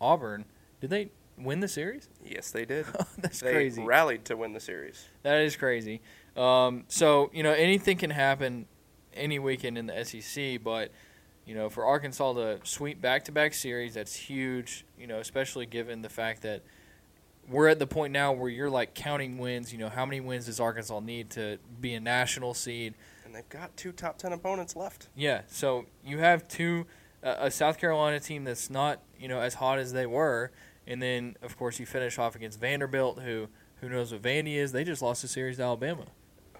Auburn, 0.00 0.46
did 0.80 0.88
they 0.88 1.10
win 1.42 1.60
the 1.60 1.68
series? 1.68 2.08
yes, 2.24 2.50
they 2.50 2.64
did. 2.64 2.86
That's 3.18 3.40
they 3.40 3.52
crazy. 3.52 3.82
rallied 3.82 4.24
to 4.26 4.36
win 4.36 4.52
the 4.52 4.60
series. 4.60 5.06
That 5.22 5.40
is 5.42 5.56
crazy. 5.56 6.00
Um, 6.36 6.84
so 6.88 7.30
you 7.32 7.42
know 7.42 7.52
anything 7.52 7.96
can 7.98 8.10
happen 8.10 8.66
any 9.14 9.38
weekend 9.38 9.76
in 9.78 9.86
the 9.86 10.04
SEC, 10.04 10.62
but 10.62 10.90
you 11.46 11.54
know 11.54 11.68
for 11.68 11.84
Arkansas 11.84 12.32
to 12.34 12.58
sweep 12.64 13.00
back-to-back 13.00 13.54
series, 13.54 13.94
that's 13.94 14.14
huge. 14.14 14.84
You 14.98 15.06
know, 15.06 15.18
especially 15.18 15.66
given 15.66 16.02
the 16.02 16.08
fact 16.08 16.42
that 16.42 16.62
we're 17.48 17.68
at 17.68 17.78
the 17.78 17.86
point 17.86 18.12
now 18.12 18.32
where 18.32 18.50
you're 18.50 18.70
like 18.70 18.94
counting 18.94 19.38
wins. 19.38 19.72
You 19.72 19.78
know, 19.78 19.88
how 19.88 20.04
many 20.04 20.20
wins 20.20 20.46
does 20.46 20.60
Arkansas 20.60 21.00
need 21.00 21.30
to 21.30 21.58
be 21.80 21.94
a 21.94 22.00
national 22.00 22.54
seed? 22.54 22.94
And 23.24 23.34
they've 23.34 23.48
got 23.48 23.76
two 23.76 23.92
top 23.92 24.18
ten 24.18 24.32
opponents 24.32 24.76
left. 24.76 25.08
Yeah, 25.16 25.42
so 25.48 25.86
you 26.04 26.18
have 26.18 26.46
two 26.48 26.86
uh, 27.22 27.36
a 27.38 27.50
South 27.50 27.78
Carolina 27.78 28.20
team 28.20 28.44
that's 28.44 28.70
not 28.70 29.00
you 29.18 29.28
know 29.28 29.40
as 29.40 29.54
hot 29.54 29.78
as 29.78 29.92
they 29.92 30.06
were, 30.06 30.50
and 30.88 31.00
then 31.00 31.36
of 31.42 31.56
course 31.56 31.78
you 31.78 31.86
finish 31.86 32.18
off 32.18 32.34
against 32.34 32.58
Vanderbilt, 32.58 33.20
who 33.20 33.46
who 33.80 33.88
knows 33.88 34.10
what 34.12 34.22
Vandy 34.22 34.56
is? 34.56 34.72
They 34.72 34.82
just 34.82 35.00
lost 35.02 35.22
a 35.22 35.28
series 35.28 35.58
to 35.58 35.62
Alabama. 35.62 36.06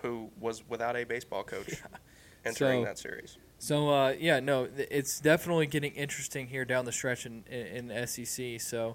who 0.02 0.30
was 0.38 0.62
without 0.68 0.94
a 0.96 1.02
baseball 1.02 1.42
coach 1.42 1.82
entering 2.44 2.82
So- 2.82 2.84
that 2.84 2.98
series. 2.98 3.36
So 3.60 3.90
uh, 3.90 4.14
yeah, 4.16 4.38
no, 4.38 4.68
it's 4.76 5.18
definitely 5.18 5.66
getting 5.66 5.92
interesting 5.94 6.46
here 6.46 6.64
down 6.64 6.84
the 6.84 6.92
stretch 6.92 7.26
in 7.26 7.42
in, 7.50 7.90
in 7.90 8.06
SEC. 8.06 8.60
So 8.60 8.94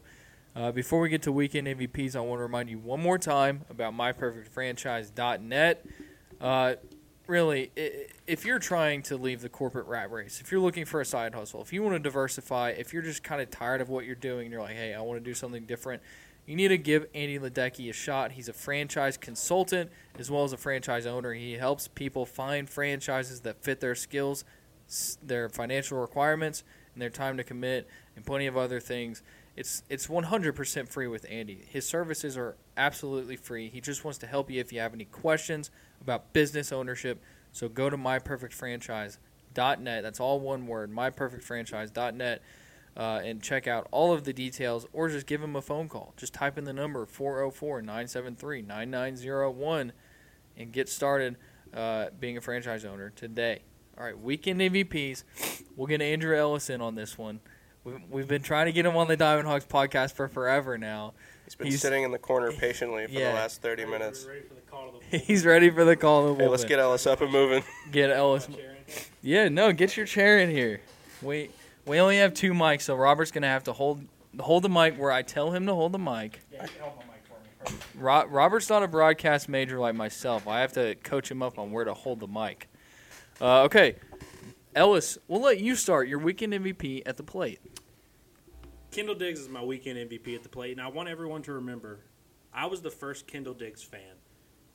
uh, 0.56 0.72
before 0.72 1.02
we 1.02 1.10
get 1.10 1.22
to 1.24 1.34
weekend 1.34 1.68
MVPs, 1.68 2.16
I 2.16 2.22
want 2.22 2.40
to 2.40 2.44
remind 2.44 2.70
you 2.70 2.78
one 2.80 3.02
more 3.02 3.18
time 3.18 3.66
about 3.70 3.94
myperfectfranchise.net. 3.94 5.86
Uh, 6.40 6.76
really, 7.28 7.72
if 8.28 8.46
you're 8.46 8.60
trying 8.60 9.02
to 9.04 9.18
leave 9.18 9.42
the 9.42 9.50
corporate 9.50 9.88
rat 9.88 10.12
race, 10.12 10.42
if 10.42 10.52
you're 10.52 10.62
looking 10.62 10.86
for 10.86 11.02
a 11.02 11.06
side 11.06 11.34
hustle, 11.34 11.62
if 11.62 11.72
you 11.72 11.82
want 11.84 11.96
to 11.96 12.00
diversify, 12.00 12.70
if 12.72 12.94
you're 12.94 13.02
just 13.02 13.24
kind 13.24 13.42
of 13.42 13.50
tired 13.50 13.82
of 13.82 13.90
what 13.90 14.06
you're 14.06 14.16
doing, 14.16 14.52
you're 14.52 14.62
like, 14.62 14.76
hey, 14.76 14.94
I 14.94 15.02
want 15.02 15.20
to 15.20 15.24
do 15.24 15.34
something 15.34 15.66
different. 15.66 16.02
You 16.46 16.56
need 16.58 16.70
to 16.70 16.78
give 16.78 17.08
Andy 17.16 17.40
Luedecke 17.40 17.90
a 17.90 17.94
shot. 17.94 18.34
He's 18.34 18.50
a 18.50 18.54
franchise 18.54 19.16
consultant 19.16 19.90
as 20.20 20.30
well 20.30 20.44
as 20.44 20.52
a 20.52 20.58
franchise 20.58 21.06
owner. 21.06 21.34
He 21.34 21.54
helps 21.54 21.88
people 21.88 22.26
find 22.26 22.70
franchises 22.70 23.42
that 23.42 23.64
fit 23.64 23.80
their 23.80 23.96
skills, 23.96 24.44
their 25.22 25.48
financial 25.48 26.02
requirements, 26.02 26.64
and 26.94 27.02
their 27.02 27.10
time 27.10 27.38
to 27.38 27.44
commit, 27.44 27.88
and 28.16 28.26
plenty 28.26 28.46
of 28.46 28.58
other 28.58 28.80
things. 28.82 29.24
It's 29.56 29.84
it's 29.90 30.08
100% 30.08 30.90
free 30.90 31.08
with 31.08 31.26
Andy. 31.30 31.64
His 31.70 31.88
services 31.88 32.38
are 32.38 32.56
absolutely 32.76 33.36
free. 33.36 33.70
He 33.70 33.80
just 33.82 34.04
wants 34.04 34.18
to 34.20 34.28
help 34.28 34.50
you 34.50 34.60
if 34.60 34.74
you 34.74 34.80
have 34.80 34.94
any 34.94 35.06
questions 35.06 35.70
about 36.02 36.34
business 36.34 36.72
ownership. 36.72 37.22
So 37.52 37.70
go 37.70 37.90
to 37.90 37.98
myperfectfranchise.net. 37.98 40.04
That's 40.04 40.20
all 40.20 40.40
one 40.40 40.68
word, 40.68 40.92
myperfectfranchise.net 40.92 42.42
uh, 42.96 43.22
and 43.24 43.42
check 43.42 43.68
out 43.68 43.88
all 43.92 44.14
of 44.14 44.24
the 44.24 44.34
details 44.34 44.86
or 44.94 45.10
just 45.10 45.26
give 45.26 45.42
them 45.42 45.56
a 45.56 45.62
phone 45.62 45.90
call. 45.90 46.14
Just 46.18 46.34
type 46.34 46.58
in 46.58 46.64
the 46.64 46.74
number 46.74 47.06
404 47.06 47.82
973 47.82 48.62
9901 48.62 49.94
and 50.58 50.72
get 50.72 50.90
started 50.90 51.38
uh, 51.74 52.08
being 52.20 52.38
a 52.38 52.42
franchise 52.42 52.86
owner 52.86 53.10
today. 53.10 53.62
All 53.98 54.04
right, 54.04 54.20
weekend 54.20 54.60
MVPs. 54.60 55.24
We'll 55.76 55.88
get 55.88 56.02
Andrew 56.02 56.38
Ellison 56.38 56.82
on 56.82 56.96
this 56.96 57.18
one. 57.18 57.40
We've, 57.84 58.00
we've 58.10 58.28
been 58.28 58.42
trying 58.42 58.68
to 58.68 58.72
get 58.72 58.86
him 58.86 58.96
on 58.96 59.08
the 59.08 59.18
Diamond 59.18 59.48
Hawgs 59.48 59.66
podcast 59.66 60.14
for 60.14 60.28
forever 60.28 60.78
now. 60.78 61.14
He's 61.46 61.56
been 61.56 61.68
He's- 61.68 61.82
sitting 61.82 62.04
in 62.04 62.12
the 62.12 62.18
corner 62.20 62.52
patiently 62.52 63.08
for 63.08 63.12
Yeah. 63.14 63.30
the 63.30 63.36
last 63.36 63.62
30 63.62 63.86
minutes. 63.86 64.26
Ready 64.26 64.42
the 64.42 64.56
the 65.12 65.18
He's 65.20 65.46
ready 65.46 65.70
for 65.70 65.84
the 65.84 65.96
call 65.96 66.30
of 66.30 66.38
the 66.38 66.44
Hey, 66.46 66.50
let's 66.50 66.64
get 66.66 66.80
Ellis 66.80 67.06
up 67.06 67.22
and 67.22 67.32
moving. 67.32 67.64
Get 67.92 68.10
Ellis. 68.10 68.48
Yeah, 69.22 69.50
no, 69.50 69.72
get 69.74 69.96
your 69.98 70.06
chair 70.06 70.40
in 70.40 70.50
here. 70.50 70.82
We 71.22 71.50
we 71.86 72.00
only 72.00 72.18
have 72.18 72.34
two 72.34 72.54
mics, 72.54 72.82
so 72.84 72.96
Robert's 72.96 73.32
gonna 73.32 73.48
have 73.48 73.64
to 73.66 73.74
hold 73.74 74.04
hold 74.40 74.64
the 74.64 74.70
mic 74.70 74.98
where 74.98 75.12
I 75.12 75.22
tell 75.22 75.52
him 75.52 75.66
to 75.68 75.74
hold 75.76 75.92
the 75.92 76.00
mic. 76.00 76.42
Yeah, 76.52 76.64
you 76.64 76.70
can 76.70 76.82
hold 76.82 76.98
mic 77.00 77.24
for 77.26 77.34
me. 77.44 77.50
Perfect. 77.60 77.84
Ro- 77.96 78.26
Robert's 78.26 78.70
not 78.70 78.82
a 78.84 78.88
broadcast 78.88 79.48
major 79.48 79.80
like 79.80 79.96
myself. 79.96 80.48
I 80.48 80.62
have 80.62 80.74
to 80.74 80.96
coach 80.96 81.30
him 81.30 81.42
up 81.44 81.60
on 81.60 81.72
where 81.72 81.86
to 81.86 81.94
hold 81.94 82.20
the 82.20 82.28
mic. 82.28 82.68
Uh, 83.40 83.64
okay, 83.64 83.96
Ellis, 84.76 85.20
we'll 85.28 85.42
let 85.42 85.60
you 85.60 85.76
start 85.76 86.08
your 86.08 86.18
weekend 86.18 86.54
MVP 86.54 87.04
at 87.06 87.18
the 87.18 87.24
plate. 87.24 87.60
Kendall 88.90 89.14
Diggs 89.14 89.40
is 89.40 89.48
my 89.50 89.64
weekend 89.64 89.98
MVP 89.98 90.36
at 90.36 90.42
the 90.42 90.50
plate, 90.50 90.72
and 90.72 90.82
I 90.82 90.88
want 90.88 91.10
everyone 91.10 91.44
to 91.44 91.54
remember 91.54 92.00
I 92.52 92.66
was 92.66 92.82
the 92.82 92.90
first 92.90 93.28
Kendall 93.28 93.54
Diggs 93.54 93.84
fan. 93.84 94.16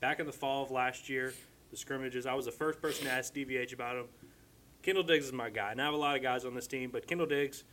Back 0.00 0.20
in 0.20 0.26
the 0.26 0.32
fall 0.32 0.62
of 0.62 0.70
last 0.70 1.08
year, 1.08 1.34
the 1.70 1.76
scrimmages, 1.76 2.26
I 2.26 2.34
was 2.34 2.46
the 2.46 2.52
first 2.52 2.80
person 2.80 3.06
to 3.06 3.11
ask 3.12 3.34
DVH 3.34 3.72
about 3.72 3.96
him. 3.96 4.06
Kendall 4.82 5.02
Diggs 5.02 5.26
is 5.26 5.32
my 5.32 5.50
guy. 5.50 5.72
And 5.72 5.80
I 5.80 5.84
have 5.84 5.94
a 5.94 5.98
lot 5.98 6.16
of 6.16 6.22
guys 6.22 6.44
on 6.44 6.54
this 6.54 6.68
team, 6.68 6.90
but 6.90 7.06
Kendall 7.06 7.26
Diggs 7.26 7.64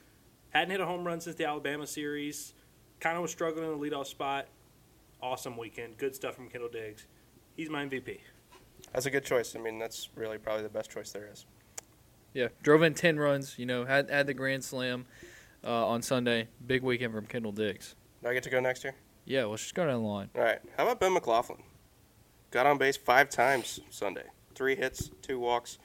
hadn't 0.49 0.71
hit 0.71 0.79
a 0.79 0.85
home 0.85 1.05
run 1.05 1.21
since 1.21 1.35
the 1.35 1.45
Alabama 1.45 1.85
series. 1.85 2.53
Kind 2.99 3.15
of 3.17 3.21
was 3.21 3.31
struggling 3.31 3.71
in 3.71 3.79
the 3.79 3.89
leadoff 3.89 4.07
spot. 4.07 4.47
Awesome 5.21 5.57
weekend. 5.57 5.97
Good 5.97 6.15
stuff 6.15 6.35
from 6.35 6.49
Kendall 6.49 6.69
Diggs. 6.69 7.05
He's 7.55 7.69
my 7.69 7.85
MVP. 7.85 8.19
That's 8.93 9.05
a 9.05 9.11
good 9.11 9.25
choice. 9.25 9.55
I 9.55 9.59
mean, 9.59 9.79
that's 9.79 10.09
really 10.15 10.37
probably 10.37 10.63
the 10.63 10.69
best 10.69 10.89
choice 10.89 11.11
there 11.11 11.29
is. 11.31 11.45
Yeah, 12.35 12.49
drove 12.61 12.83
in 12.83 12.93
ten 12.93 13.17
runs. 13.17 13.57
You 13.57 13.65
know, 13.65 13.85
had 13.85 14.09
had 14.09 14.27
the 14.27 14.33
grand 14.33 14.63
slam 14.63 15.05
uh, 15.63 15.87
on 15.87 16.01
Sunday. 16.01 16.49
Big 16.67 16.83
weekend 16.83 17.13
from 17.13 17.25
Kendall 17.25 17.53
Diggs. 17.53 17.95
Do 18.21 18.29
I 18.29 18.33
get 18.33 18.43
to 18.43 18.49
go 18.49 18.59
next 18.59 18.83
year? 18.83 18.93
Yeah, 19.23 19.45
let's 19.45 19.63
just 19.63 19.73
go 19.73 19.85
down 19.85 20.01
the 20.01 20.07
line. 20.07 20.29
All 20.35 20.41
right. 20.41 20.59
How 20.77 20.83
about 20.83 20.99
Ben 20.99 21.13
McLaughlin? 21.13 21.63
Got 22.51 22.65
on 22.67 22.77
base 22.77 22.97
five 22.97 23.29
times 23.29 23.79
Sunday. 23.89 24.25
Three 24.53 24.75
hits, 24.75 25.09
two 25.21 25.39
walks. 25.39 25.79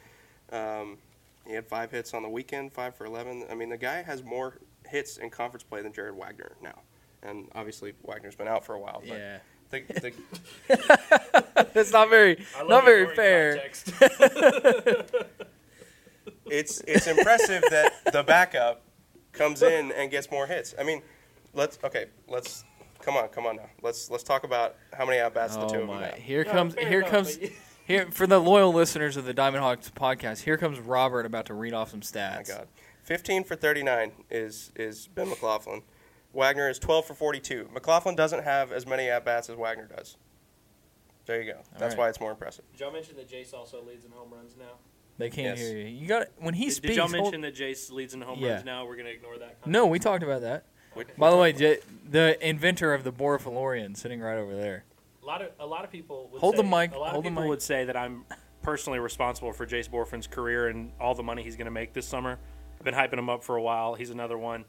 Um, 0.53 0.99
he 1.47 1.55
had 1.55 1.67
five 1.67 1.91
hits 1.91 2.13
on 2.13 2.23
the 2.23 2.29
weekend, 2.29 2.73
five 2.73 2.95
for 2.95 3.07
11. 3.07 3.47
I 3.51 3.55
mean, 3.55 3.71
the 3.71 3.77
guy 3.77 4.03
has 4.03 4.23
more 4.23 4.59
hits 4.87 5.17
in 5.17 5.31
conference 5.31 5.63
play 5.63 5.83
than 5.83 5.93
Jared 5.93 6.17
Wagner 6.17 6.53
now. 6.63 6.81
And 7.23 7.49
obviously, 7.55 7.95
Wagner's 8.03 8.37
been 8.37 8.49
out 8.49 8.65
for 8.65 8.75
a 8.75 8.81
while. 8.81 9.03
But 9.07 9.19
Yeah, 9.19 9.39
the, 9.71 10.13
the, 10.69 11.67
it's 11.75 11.93
not 11.93 12.11
very 12.11 12.45
not 12.67 12.85
very 12.85 13.15
fair. 13.15 13.71
it's 16.51 16.81
it's 16.87 17.07
impressive 17.07 17.63
that 17.71 17.93
the 18.13 18.23
backup 18.23 18.83
comes 19.33 19.63
in 19.63 19.93
and 19.93 20.11
gets 20.11 20.31
more 20.31 20.47
hits. 20.47 20.75
I 20.79 20.83
mean, 20.83 21.03
let's 21.55 21.79
okay, 21.85 22.07
let's 22.29 22.65
come 23.01 23.17
on, 23.17 23.29
come 23.29 23.47
on 23.47 23.57
now. 23.57 23.71
Let's 23.83 24.11
let's 24.11 24.23
talk 24.25 24.45
about 24.45 24.77
how 24.93 25.05
many 25.07 25.19
at 25.19 25.35
bats 25.35 25.57
the 25.57 25.67
two 25.67 25.77
Oh 25.79 25.83
of 25.83 25.87
them 25.89 25.97
my! 26.01 26.07
have. 26.07 26.15
Here 26.15 26.45
No, 26.45 26.51
comes 26.53 26.75
here 26.75 26.99
enough, 27.01 27.11
comes 27.11 27.39
here 27.87 28.11
for 28.11 28.27
the 28.27 28.39
loyal 28.39 28.73
listeners 28.73 29.17
of 29.17 29.25
the 29.25 29.35
Diamond 29.35 29.63
Hawgs 29.63 29.91
podcast. 29.95 30.41
Here 30.43 30.57
comes 30.57 30.79
Robert 30.81 31.27
about 31.27 31.47
to 31.47 31.55
read 31.55 31.73
off 31.75 31.91
some 31.91 32.01
Oh 32.03 32.21
my 32.21 32.41
stats. 32.43 32.49
God, 32.49 32.69
15 33.05 33.45
for 33.45 33.57
39 33.57 34.13
is 34.31 34.73
is 34.77 35.07
Ben 35.09 35.29
McLaughlin. 35.29 35.83
Wagner 36.33 36.69
is 36.71 36.79
12 36.79 37.07
for 37.07 37.15
42. 37.15 37.71
McLaughlin 37.73 38.15
doesn't 38.15 38.45
have 38.45 38.71
as 38.71 38.87
many 38.87 39.09
at 39.09 39.25
bats 39.25 39.51
as 39.51 39.57
Wagner 39.57 39.89
does. 39.97 40.17
There 41.27 41.43
you 41.43 41.53
go. 41.53 41.59
That's 41.79 41.95
right. 41.95 41.99
why 42.03 42.09
it's 42.09 42.21
more 42.21 42.31
impressive. 42.31 42.65
Did 42.73 42.81
y'all 42.81 42.93
mention 42.93 43.17
that 43.17 43.29
Jace 43.29 43.53
also 43.53 43.83
leads 43.83 44.05
in 44.05 44.11
home 44.13 44.31
runs 44.33 44.57
now? 44.57 44.79
They 45.21 45.31
can't 45.31 45.57
Yes. 45.59 45.69
hear 45.69 45.79
you. 45.79 45.87
You 45.87 46.07
got 46.09 46.29
when 46.39 46.55
he 46.55 46.65
Did, 46.67 46.73
speaks. 46.75 46.89
did 46.89 46.97
y'all 46.97 47.09
hold- 47.09 47.33
mention 47.33 47.41
that 47.43 47.55
Jace 47.55 47.93
leads 47.93 48.15
in 48.15 48.21
home 48.23 48.39
Yeah. 48.41 48.55
runs 48.55 48.65
now? 48.65 48.85
We're 48.87 48.97
gonna 48.97 49.11
ignore 49.11 49.39
that. 49.39 49.65
no, 49.67 49.87
we 49.87 49.99
talked 50.01 50.23
about 50.25 50.41
that. 50.43 50.65
We- 50.97 51.05
By 51.17 51.31
the 51.31 51.37
way, 51.37 51.53
J- 51.53 51.79
the 52.09 52.37
inventor 52.47 52.93
of 52.93 53.05
the 53.05 53.13
Borifalorian 53.13 53.97
sitting 53.97 54.21
right 54.21 54.37
over 54.39 54.57
there. 54.57 54.85
A 55.23 55.27
lot 55.27 55.43
of 55.43 55.53
a 55.61 55.67
lot 55.67 55.85
of 55.85 55.91
people 55.93 56.29
would 56.33 56.41
Hold 56.41 56.57
say, 56.57 56.63
the 56.63 56.69
mic, 56.69 56.93
A 56.95 56.99
lot 56.99 57.13
hold 57.13 57.25
of 57.25 57.31
people 57.33 57.47
would 57.49 57.63
say 57.63 57.85
that 57.85 57.97
I'm 57.97 58.25
personally 58.63 58.99
responsible 58.99 59.53
for 59.53 59.67
Jace 59.67 59.89
Bohrofen's 59.89 60.27
career 60.27 60.67
and 60.69 60.93
all 61.01 61.15
the 61.15 61.23
money 61.23 61.43
he's 61.43 61.57
going 61.57 61.67
to 61.67 61.71
make 61.71 61.93
this 61.93 62.07
summer. 62.07 62.39
I've 62.79 62.85
been 62.85 62.95
hyping 62.95 63.19
him 63.19 63.29
up 63.31 63.45
for 63.45 63.57
a 63.57 63.63
while. 63.63 63.95
He's 63.95 64.11
another 64.11 64.37
one. 64.37 64.65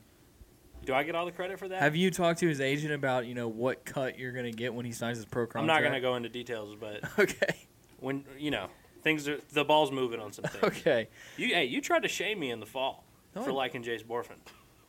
Do 0.86 0.94
I 0.94 1.04
get 1.04 1.14
all 1.16 1.26
the 1.26 1.32
credit 1.32 1.60
for 1.60 1.68
that? 1.68 1.80
Have 1.80 1.96
you 1.96 2.10
talked 2.12 2.40
to 2.40 2.48
his 2.48 2.60
agent 2.62 2.94
about 2.94 3.26
you 3.26 3.34
know 3.36 3.48
what 3.48 3.86
cut 3.86 4.18
you're 4.20 4.32
going 4.32 4.46
to 4.46 4.52
get 4.52 4.74
when 4.74 4.86
he 4.86 4.92
signs 4.92 5.18
his 5.18 5.26
pro 5.26 5.46
contract? 5.46 5.62
I'm 5.64 5.68
not 5.68 5.82
going 5.82 5.94
to 5.94 6.00
go 6.02 6.16
into 6.16 6.30
details, 6.30 6.76
but 6.80 7.02
Okay. 7.20 7.56
when 8.00 8.26
you 8.38 8.52
know 8.52 8.68
things 9.02 9.28
are 9.28 9.40
the 9.54 9.64
ball's 9.64 9.92
moving 9.92 10.20
on 10.20 10.32
some 10.34 10.46
things. 10.50 10.64
Okay. 10.64 11.08
You 11.38 11.48
hey, 11.50 11.66
you 11.66 11.82
tried 11.82 12.04
to 12.04 12.08
shame 12.08 12.40
me 12.40 12.52
in 12.52 12.60
the 12.60 12.66
fall 12.66 13.04
No, 13.36 13.44
for 13.44 13.52
liking 13.52 13.84
Jace 13.84 14.04
Bohrofen. 14.06 14.38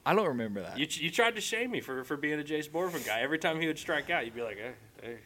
I 0.04 0.14
don't 0.14 0.26
remember 0.26 0.62
that. 0.62 0.78
You, 0.78 0.86
you 0.90 1.10
tried 1.10 1.36
to 1.36 1.40
shame 1.40 1.70
me 1.70 1.80
for, 1.80 2.02
for 2.02 2.16
being 2.16 2.40
a 2.40 2.42
Jace 2.42 2.68
Bohrofen 2.68 3.06
guy. 3.06 3.20
Every 3.20 3.38
time 3.38 3.60
he 3.60 3.66
would 3.68 3.78
strike 3.78 4.10
out, 4.10 4.24
you'd 4.24 4.34
be 4.34 4.42
like, 4.42 4.56
hey, 4.58 4.72
hey. 5.00 5.16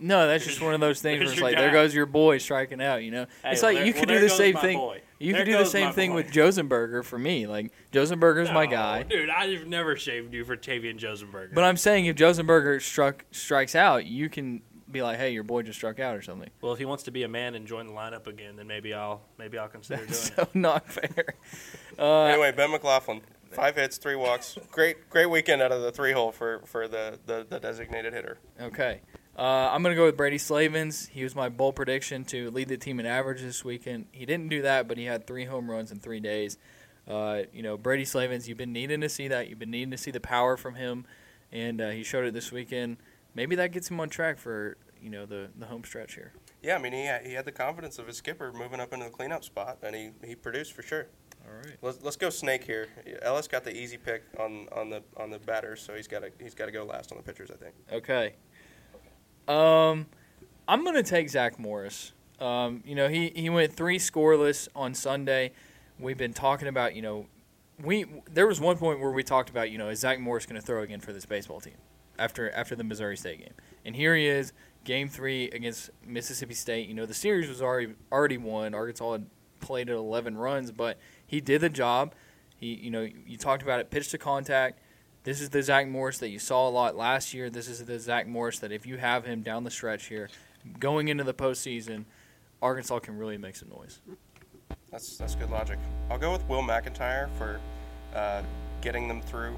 no, 0.00 0.26
that's 0.26 0.44
just 0.44 0.60
one 0.60 0.74
of 0.74 0.80
those 0.80 1.00
things 1.02 1.20
where 1.22 1.32
it's 1.32 1.40
like 1.40 1.56
there 1.56 1.70
goes 1.70 1.94
your 1.94 2.06
boy 2.06 2.38
striking 2.38 2.82
out. 2.82 3.04
You 3.04 3.12
know, 3.12 3.26
Hey, 3.44 3.52
it's 3.52 3.62
well, 3.62 3.72
like 3.74 3.86
you 3.86 3.92
could 3.92 4.08
there 4.08 4.18
do 4.18 4.24
the 4.24 4.30
same 4.30 4.56
thing. 4.56 4.78
boy. 4.78 5.00
You 5.20 5.32
There 5.32 5.44
could 5.44 5.52
do 5.52 5.58
the 5.58 5.64
same 5.66 5.92
thing 5.92 6.10
boy. 6.10 6.16
with 6.16 6.32
Josenberger 6.32 7.04
for 7.04 7.16
me. 7.18 7.46
Like 7.46 7.70
Josenberger's 7.92 8.50
my 8.50 8.66
guy. 8.66 9.04
dude. 9.04 9.30
I've 9.30 9.66
never 9.68 9.94
shamed 9.96 10.34
you 10.34 10.44
for 10.44 10.56
Tavian 10.56 10.98
Josenberger. 10.98 11.54
But 11.54 11.62
I'm 11.64 11.76
saying 11.76 12.06
if 12.06 12.16
Josenberger 12.16 12.82
struck 12.82 13.24
strikes 13.30 13.74
out, 13.76 14.04
you 14.04 14.28
can 14.28 14.62
be 14.94 15.02
like, 15.02 15.18
hey, 15.18 15.30
your 15.30 15.42
boy 15.42 15.62
just 15.62 15.78
struck 15.78 16.00
out 16.00 16.16
or 16.16 16.22
something. 16.22 16.48
Well, 16.62 16.72
if 16.72 16.78
he 16.78 16.86
wants 16.86 17.02
to 17.04 17.10
be 17.10 17.22
a 17.24 17.28
man 17.28 17.54
and 17.54 17.66
join 17.66 17.86
the 17.86 17.92
lineup 17.92 18.26
again, 18.26 18.56
then 18.56 18.66
maybe 18.66 18.94
I'll 18.94 19.20
maybe 19.38 19.58
I'll 19.58 19.68
consider 19.68 19.96
doing 20.06 20.08
it. 20.08 20.14
so 20.14 20.48
not 20.54 20.90
fair. 20.90 21.34
Uh, 21.96 22.24
anyway, 22.24 22.50
Ben 22.50 22.72
McLaughlin, 22.72 23.20
five 23.52 23.76
hits, 23.76 23.98
three 23.98 24.16
walks. 24.16 24.58
Great, 24.72 25.08
great 25.10 25.26
weekend 25.26 25.62
out 25.62 25.70
of 25.70 25.80
the 25.80 25.92
three 25.92 26.10
hole 26.10 26.32
for 26.32 26.60
for 26.64 26.88
the, 26.88 27.20
the, 27.26 27.46
the 27.48 27.60
designated 27.60 28.12
hitter. 28.12 28.38
Okay. 28.60 29.00
Uh, 29.38 29.70
I'm 29.72 29.82
going 29.84 29.94
to 29.94 29.96
go 29.96 30.06
with 30.06 30.16
Brady 30.16 30.38
Slavens. 30.38 31.06
He 31.06 31.22
was 31.22 31.36
my 31.36 31.48
bold 31.48 31.76
prediction 31.76 32.24
to 32.24 32.50
lead 32.50 32.66
the 32.66 32.76
team 32.76 32.98
in 32.98 33.06
average 33.06 33.42
this 33.42 33.64
weekend. 33.64 34.06
He 34.10 34.26
didn't 34.26 34.48
do 34.48 34.62
that, 34.62 34.88
but 34.88 34.98
he 34.98 35.04
had 35.04 35.24
three 35.24 35.44
home 35.44 35.70
runs 35.70 35.92
in 35.92 36.00
three 36.00 36.18
days. 36.18 36.58
Uh, 37.06 37.42
you 37.52 37.62
know, 37.62 37.76
Brady 37.76 38.04
Slavens, 38.04 38.48
you've 38.48 38.58
been 38.58 38.72
needing 38.72 39.00
to 39.02 39.08
see 39.08 39.28
that. 39.28 39.48
You've 39.48 39.58
been 39.60 39.70
needing 39.70 39.90
to 39.92 39.98
see 39.98 40.10
the 40.10 40.20
power 40.20 40.56
from 40.56 40.74
him, 40.74 41.04
and 41.52 41.80
uh, 41.80 41.90
he 41.90 42.02
showed 42.02 42.24
it 42.24 42.34
this 42.34 42.50
weekend. 42.50 42.96
Maybe 43.34 43.56
that 43.56 43.72
gets 43.72 43.90
him 43.90 44.00
on 44.00 44.08
track 44.08 44.38
for, 44.38 44.76
you 45.04 45.10
know, 45.10 45.26
the, 45.26 45.50
the 45.58 45.66
home 45.66 45.84
stretch 45.84 46.14
here. 46.14 46.32
Yeah, 46.62 46.76
I 46.76 46.78
mean 46.78 46.94
he 46.94 47.04
had, 47.04 47.26
he 47.26 47.34
had 47.34 47.44
the 47.44 47.52
confidence 47.52 47.98
of 47.98 48.06
his 48.06 48.16
skipper 48.16 48.52
moving 48.52 48.80
up 48.80 48.92
into 48.92 49.04
the 49.04 49.10
cleanup 49.10 49.44
spot, 49.44 49.78
and 49.82 49.94
he, 49.94 50.10
he 50.24 50.34
produced 50.34 50.72
for 50.72 50.82
sure. 50.82 51.06
All 51.46 51.54
right. 51.54 51.76
Let's, 51.82 52.02
let's 52.02 52.16
go 52.16 52.30
snake 52.30 52.64
here. 52.64 52.88
Ellis 53.20 53.46
got 53.46 53.64
the 53.64 53.76
easy 53.76 53.98
pick 53.98 54.24
on, 54.40 54.66
on 54.72 54.88
the 54.88 55.02
on 55.18 55.28
the 55.28 55.38
batters, 55.38 55.82
so 55.82 55.94
he's 55.94 56.08
got 56.08 56.20
to 56.20 56.30
he's 56.40 56.54
got 56.54 56.66
to 56.66 56.72
go 56.72 56.84
last 56.84 57.12
on 57.12 57.18
the 57.18 57.22
pitchers, 57.22 57.50
I 57.50 57.56
think. 57.56 57.74
Okay. 57.92 58.34
Um, 59.46 60.06
I'm 60.66 60.84
gonna 60.84 61.02
take 61.02 61.28
Zach 61.28 61.58
Morris. 61.58 62.12
Um, 62.40 62.82
you 62.86 62.94
know, 62.94 63.08
he 63.08 63.30
he 63.36 63.50
went 63.50 63.74
three 63.74 63.98
scoreless 63.98 64.68
on 64.74 64.94
Sunday. 64.94 65.52
We've 65.98 66.16
been 66.16 66.32
talking 66.32 66.66
about, 66.66 66.96
you 66.96 67.02
know, 67.02 67.26
we 67.82 68.06
there 68.32 68.46
was 68.46 68.60
one 68.60 68.78
point 68.78 69.00
where 69.00 69.10
we 69.10 69.22
talked 69.22 69.50
about, 69.50 69.70
you 69.70 69.76
know, 69.76 69.90
is 69.90 70.00
Zach 70.00 70.18
Morris 70.18 70.46
going 70.46 70.60
to 70.60 70.66
throw 70.66 70.82
again 70.82 71.00
for 71.00 71.12
this 71.12 71.26
baseball 71.26 71.60
team 71.60 71.76
after 72.18 72.50
after 72.52 72.74
the 72.74 72.84
Missouri 72.84 73.16
State 73.16 73.40
game, 73.40 73.54
and 73.84 73.94
here 73.94 74.16
he 74.16 74.26
is, 74.26 74.52
game 74.84 75.08
three 75.08 75.48
against 75.50 75.90
Mississippi 76.06 76.54
State. 76.54 76.88
You 76.88 76.94
know, 76.94 77.06
the 77.06 77.14
series 77.14 77.48
was 77.48 77.60
already 77.62 77.94
already 78.12 78.38
won. 78.38 78.74
Arkansas 78.74 79.12
had 79.12 79.26
played 79.60 79.88
at 79.88 79.96
11 79.96 80.36
runs, 80.36 80.70
but 80.70 80.98
he 81.26 81.40
did 81.40 81.60
the 81.60 81.70
job. 81.70 82.14
He, 82.56 82.74
you 82.74 82.90
know, 82.90 83.08
you 83.26 83.36
talked 83.36 83.62
about 83.62 83.80
it, 83.80 83.90
pitch 83.90 84.10
to 84.10 84.18
contact. 84.18 84.80
This 85.24 85.40
is 85.40 85.50
the 85.50 85.62
Zach 85.62 85.88
Morris 85.88 86.18
that 86.18 86.28
you 86.28 86.38
saw 86.38 86.68
a 86.68 86.70
lot 86.70 86.96
last 86.96 87.32
year. 87.32 87.48
This 87.48 87.66
is 87.66 87.84
the 87.84 87.98
Zach 87.98 88.26
Morris 88.26 88.58
that 88.58 88.70
if 88.70 88.86
you 88.86 88.98
have 88.98 89.24
him 89.24 89.40
down 89.40 89.64
the 89.64 89.70
stretch 89.70 90.06
here, 90.06 90.28
going 90.78 91.08
into 91.08 91.24
the 91.24 91.34
postseason, 91.34 92.04
Arkansas 92.60 92.98
can 93.00 93.16
really 93.16 93.38
make 93.38 93.56
some 93.56 93.70
noise. 93.70 94.00
That's 94.90 95.16
that's 95.16 95.34
good 95.34 95.50
logic. 95.50 95.78
I'll 96.10 96.18
go 96.18 96.30
with 96.30 96.46
Will 96.48 96.62
McIntyre 96.62 97.28
for 97.36 97.58
uh, 98.14 98.42
getting 98.80 99.08
them 99.08 99.22
through 99.22 99.56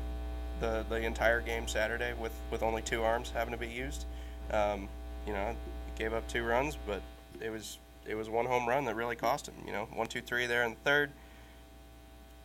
the 0.61 0.87
the 0.89 0.97
entire 0.97 1.41
game 1.41 1.69
Saturday 1.69 2.15
with, 2.19 2.33
with 2.51 2.63
only 2.63 2.81
two 2.83 3.03
arms 3.03 3.31
having 3.31 3.53
to 3.53 3.59
be 3.59 3.69
used. 3.69 4.07
Um, 4.51 4.89
you 5.27 5.33
know, 5.33 5.55
gave 5.99 6.13
up 6.13 6.27
two 6.29 6.45
runs, 6.45 6.77
but 6.87 7.03
it 7.41 7.51
was 7.51 7.79
it 8.09 8.15
was 8.15 8.31
one 8.31 8.47
home 8.47 8.69
run 8.69 8.85
that 8.85 8.95
really 8.95 9.17
cost 9.17 9.49
him. 9.49 9.55
You 9.67 9.73
know, 9.73 9.89
one, 9.93 10.07
two, 10.07 10.21
three 10.21 10.47
there 10.47 10.65
in 10.65 10.71
the 10.71 10.81
third. 10.85 11.11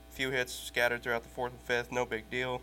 Few 0.10 0.32
hits 0.32 0.54
scattered 0.54 1.04
throughout 1.04 1.24
the 1.24 1.30
fourth 1.30 1.54
and 1.54 1.62
fifth, 1.62 1.92
no 1.92 2.06
big 2.06 2.30
deal. 2.30 2.62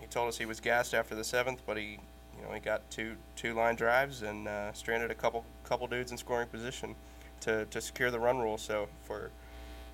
He 0.00 0.06
told 0.06 0.28
us 0.28 0.38
he 0.38 0.46
was 0.46 0.60
gassed 0.60 0.92
after 0.92 1.14
the 1.14 1.24
seventh, 1.24 1.62
but 1.66 1.76
he, 1.76 1.98
you 2.36 2.42
know, 2.46 2.52
he 2.52 2.60
got 2.60 2.88
two 2.90 3.16
two 3.36 3.54
line 3.54 3.76
drives 3.76 4.22
and 4.22 4.48
uh, 4.48 4.72
stranded 4.72 5.10
a 5.10 5.14
couple 5.14 5.44
couple 5.64 5.86
dudes 5.86 6.10
in 6.10 6.18
scoring 6.18 6.48
position 6.48 6.94
to, 7.40 7.64
to 7.66 7.80
secure 7.80 8.10
the 8.10 8.20
run 8.20 8.38
rule. 8.38 8.58
So 8.58 8.88
for 9.04 9.30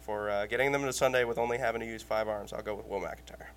for 0.00 0.30
uh, 0.30 0.46
getting 0.46 0.72
them 0.72 0.82
to 0.82 0.92
Sunday 0.92 1.24
with 1.24 1.38
only 1.38 1.58
having 1.58 1.80
to 1.80 1.86
use 1.86 2.02
five 2.02 2.26
arms, 2.26 2.52
I'll 2.52 2.62
go 2.62 2.74
with 2.74 2.86
Will 2.86 3.00
McIntyre. 3.00 3.48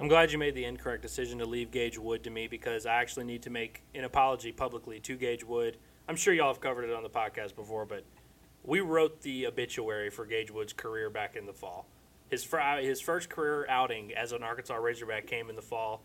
I'm 0.00 0.08
glad 0.08 0.32
you 0.32 0.38
made 0.38 0.54
the 0.54 0.64
incorrect 0.64 1.02
decision 1.02 1.38
to 1.40 1.44
leave 1.44 1.70
Gage 1.70 1.98
Wood 1.98 2.24
to 2.24 2.30
me 2.30 2.46
because 2.46 2.86
I 2.86 2.94
actually 2.94 3.26
need 3.26 3.42
to 3.42 3.50
make 3.50 3.82
an 3.94 4.04
apology 4.04 4.50
publicly 4.50 4.98
to 5.00 5.14
Gage 5.14 5.44
Wood. 5.44 5.76
I'm 6.08 6.16
sure 6.16 6.32
y'all 6.32 6.46
have 6.46 6.60
covered 6.62 6.84
it 6.84 6.94
on 6.94 7.02
the 7.02 7.10
podcast 7.10 7.54
before, 7.54 7.84
but 7.84 8.04
we 8.64 8.80
wrote 8.80 9.20
the 9.20 9.46
obituary 9.46 10.08
for 10.08 10.24
Gage 10.24 10.50
Wood's 10.50 10.72
career 10.72 11.10
back 11.10 11.36
in 11.36 11.44
the 11.44 11.52
fall. 11.52 11.86
His 12.30 12.42
fr- 12.42 12.78
his 12.80 13.02
first 13.02 13.28
career 13.28 13.66
outing 13.68 14.14
as 14.14 14.32
an 14.32 14.42
Arkansas 14.42 14.76
Razorback 14.76 15.26
came 15.26 15.50
in 15.50 15.56
the 15.56 15.60
fall. 15.60 16.02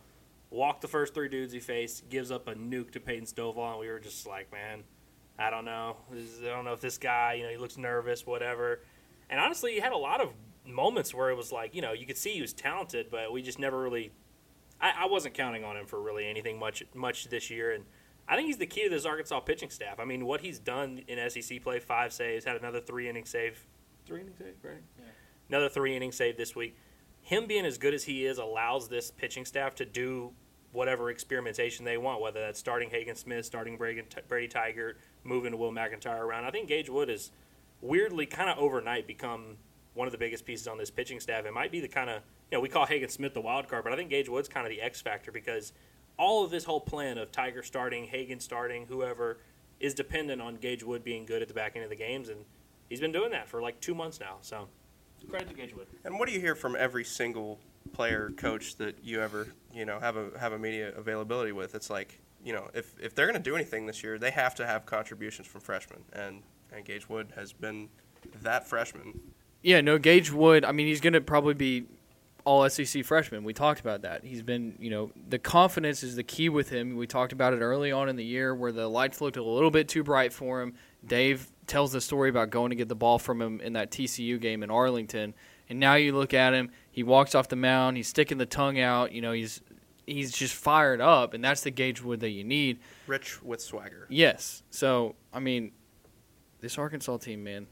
Walked 0.50 0.82
the 0.82 0.90
first 0.90 1.14
three 1.14 1.30
dudes 1.30 1.54
he 1.54 1.62
faced, 1.62 2.10
gives 2.10 2.32
up 2.32 2.50
a 2.50 2.54
nuke 2.54 2.92
to 2.92 3.00
Peyton 3.00 3.26
Stovall, 3.26 3.72
and 3.72 3.80
we 3.80 3.88
were 3.88 4.00
just 4.00 4.28
like, 4.28 4.52
man, 4.52 4.84
I 5.40 5.50
don't 5.50 5.64
know. 5.64 5.96
I 6.12 6.46
don't 6.48 6.66
know 6.66 6.74
if 6.74 6.82
this 6.82 6.98
guy, 6.98 7.36
you 7.36 7.44
know, 7.44 7.50
he 7.50 7.58
looks 7.58 7.78
nervous, 7.78 8.26
whatever. 8.26 8.82
And 9.30 9.40
honestly, 9.40 9.72
he 9.72 9.80
had 9.80 9.94
a 9.94 9.98
lot 9.98 10.20
of 10.20 10.34
moments 10.66 11.14
where 11.14 11.30
it 11.30 11.36
was 11.36 11.52
like, 11.52 11.76
you 11.76 11.82
know, 11.82 11.94
you 11.94 12.06
could 12.06 12.18
see 12.18 12.34
he 12.34 12.42
was 12.42 12.54
talented, 12.54 13.08
but 13.10 13.32
we 13.32 13.42
just 13.42 13.60
never 13.60 13.80
really. 13.82 14.12
I, 14.82 15.04
I 15.04 15.06
wasn't 15.06 15.34
counting 15.36 15.64
on 15.64 15.78
him 15.78 15.86
for 15.86 16.02
really 16.02 16.28
anything 16.28 16.60
much 16.60 16.84
much 16.94 17.30
this 17.30 17.50
year, 17.50 17.74
and 17.74 17.86
I 18.28 18.36
think 18.36 18.48
he's 18.48 18.58
the 18.58 18.66
key 18.66 18.84
to 18.84 18.90
this 18.90 19.06
Arkansas 19.06 19.40
pitching 19.42 19.70
staff. 19.70 20.00
I 20.00 20.06
mean, 20.06 20.26
what 20.26 20.42
he's 20.42 20.60
done 20.60 21.02
in 21.08 21.30
SEC 21.30 21.62
play, 21.64 21.80
five 21.80 22.12
saves, 22.12 22.46
had 22.46 22.58
another 22.58 22.82
three 22.82 23.08
inning 23.08 23.26
save, 23.26 23.66
three 24.06 24.22
inning 24.22 24.34
save, 24.38 24.56
right? 24.64 24.84
Another 25.50 25.70
three 25.70 25.96
inning 25.96 26.12
save 26.12 26.38
this 26.38 26.56
week. 26.56 26.76
Him 27.22 27.48
being 27.48 27.66
as 27.66 27.78
good 27.78 27.94
as 27.94 28.04
he 28.04 28.26
is 28.26 28.38
allows 28.38 28.88
this 28.88 29.12
pitching 29.12 29.46
staff 29.46 29.76
to 29.76 29.86
do 29.86 30.32
whatever 30.72 31.10
experimentation 31.10 31.86
they 31.86 31.98
want, 31.98 32.22
whether 32.22 32.42
that's 32.42 32.60
starting 32.60 32.90
Hagen 32.90 33.16
Smith, 33.16 33.46
starting 33.46 33.78
Brady, 33.78 34.04
Brady 34.28 34.48
Tiger, 34.48 34.98
moving 35.24 35.52
to 35.52 35.58
Will 35.58 35.72
McIntyre 35.72 36.20
around. 36.20 36.46
I 36.46 36.52
think 36.52 36.68
Gage 36.68 36.90
Wood 36.90 37.10
has 37.10 37.32
weirdly 37.82 38.26
kind 38.26 38.50
of 38.50 38.58
overnight 38.58 39.08
become 39.08 39.58
one 39.96 40.08
of 40.08 40.12
the 40.12 40.18
biggest 40.18 40.46
pieces 40.46 40.68
on 40.68 40.78
this 40.78 40.92
pitching 40.92 41.20
staff. 41.20 41.46
It 41.46 41.54
might 41.54 41.72
be 41.72 41.80
the 41.80 41.88
kind 41.88 42.10
of 42.10 42.22
you 42.52 42.58
know 42.58 42.62
we 42.62 42.70
call 42.70 42.86
Hagen 42.86 43.10
Smith 43.10 43.34
the 43.34 43.42
wild 43.42 43.68
card, 43.68 43.84
but 43.84 43.92
I 43.92 43.96
think 43.96 44.12
Gage 44.12 44.30
Wood's 44.30 44.48
kind 44.48 44.66
of 44.66 44.70
the 44.70 44.82
X 44.82 45.02
factor 45.02 45.32
because 45.32 45.74
all 46.18 46.46
of 46.46 46.52
this 46.52 46.64
whole 46.64 46.82
plan 46.82 47.18
of 47.18 47.32
Tiger 47.32 47.64
starting, 47.64 48.06
Hagen 48.06 48.40
starting, 48.40 48.86
whoever 48.86 49.40
is 49.80 49.94
dependent 49.94 50.42
on 50.42 50.56
Gage 50.56 50.84
Wood 50.84 51.04
being 51.04 51.26
good 51.26 51.42
at 51.42 51.48
the 51.48 51.54
back 51.54 51.76
end 51.76 51.84
of 51.84 51.90
the 51.90 51.96
games, 51.96 52.30
and 52.30 52.46
he's 52.90 53.00
been 53.00 53.12
doing 53.12 53.32
that 53.32 53.50
for 53.50 53.62
like 53.62 53.80
two 53.82 53.96
months 53.96 54.20
now. 54.20 54.38
So 54.42 54.68
credit 55.30 55.50
to 55.50 55.56
Gage 55.56 55.76
Wood. 55.76 55.88
And 56.04 56.20
what 56.20 56.28
do 56.28 56.34
you 56.34 56.40
hear 56.40 56.56
from 56.56 56.76
every 56.76 57.04
single 57.04 57.60
player, 57.94 58.32
coach 58.38 58.76
that 58.78 59.04
you 59.04 59.22
ever, 59.22 59.48
you 59.74 59.86
know, 59.86 60.00
have 60.00 60.18
a 60.18 60.30
have 60.40 60.54
a 60.54 60.60
media 60.60 60.94
availability 60.96 61.52
with? 61.52 61.76
It's 61.76 61.90
like, 61.90 62.20
you 62.44 62.54
know, 62.54 62.70
if 62.74 62.94
if 63.00 63.16
they're 63.16 63.26
going 63.26 63.42
to 63.42 63.50
do 63.50 63.56
anything 63.56 63.86
this 63.86 64.04
year, 64.04 64.18
they 64.18 64.32
have 64.32 64.56
to 64.56 64.66
have 64.66 64.86
contributions 64.86 65.48
from 65.48 65.62
freshmen, 65.62 66.04
and 66.14 66.44
and 66.72 66.86
Gage 66.86 67.10
Wood 67.10 67.34
has 67.36 67.54
been 67.54 67.90
that 68.42 68.68
freshman. 68.68 69.20
Yeah, 69.66 69.82
no, 69.82 69.98
Gage 69.98 70.32
Wood. 70.32 70.64
I 70.64 70.72
mean, 70.72 70.86
he's 70.86 71.02
going 71.02 71.14
to 71.14 71.22
probably 71.22 71.56
be 71.56 71.86
all 72.44 72.70
SEC 72.70 73.04
freshman. 73.04 73.44
We 73.44 73.52
talked 73.52 73.80
about 73.80 74.04
that. 74.04 74.24
He's 74.24 74.44
been, 74.44 74.76
you 74.80 74.92
know, 74.92 75.12
the 75.28 75.40
confidence 75.40 76.04
is 76.04 76.16
the 76.16 76.24
key 76.24 76.50
with 76.50 76.70
him. 76.70 76.96
We 76.96 77.08
talked 77.08 77.34
about 77.34 77.54
it 77.54 77.62
early 77.62 77.92
on 77.92 78.08
in 78.08 78.16
the 78.16 78.24
year 78.24 78.54
where 78.54 78.72
the 78.72 78.88
lights 78.88 79.22
looked 79.22 79.38
a 79.38 79.44
little 79.44 79.72
bit 79.72 79.88
too 79.88 80.04
bright 80.04 80.32
for 80.32 80.62
him. 80.62 80.76
Dave 81.04 81.52
tells 81.66 81.92
the 81.92 82.00
story 82.00 82.30
about 82.30 82.52
going 82.52 82.70
to 82.70 82.76
get 82.76 82.90
the 82.90 82.96
ball 82.96 83.18
from 83.18 83.42
him 83.42 83.60
in 83.60 83.74
that 83.74 83.90
TCU 83.90 84.40
game 84.40 84.62
in 84.62 84.70
Arlington, 84.70 85.34
and 85.68 85.80
now 85.80 85.96
you 85.96 86.14
look 86.14 86.36
at 86.36 86.54
him. 86.54 86.70
He 86.92 87.02
walks 87.02 87.34
off 87.34 87.48
the 87.48 87.56
mound. 87.56 87.98
He's 87.98 88.08
sticking 88.08 88.38
the 88.38 88.46
tongue 88.46 88.80
out. 88.80 89.14
You 89.14 89.22
know, 89.22 89.32
he's 89.32 89.62
he's 90.06 90.32
just 90.32 90.54
fired 90.54 91.02
up, 91.02 91.34
and 91.34 91.44
that's 91.44 91.62
the 91.62 91.72
Gage 91.72 92.04
Wood 92.04 92.20
that 92.20 92.30
you 92.30 92.44
need. 92.44 92.80
Rich 93.08 93.42
with 93.42 93.62
swagger. 93.62 94.06
Yes. 94.12 94.62
So, 94.70 95.16
I 95.34 95.40
mean, 95.40 95.72
this 96.62 96.78
Arkansas 96.78 97.18
team, 97.18 97.44
man, 97.44 97.66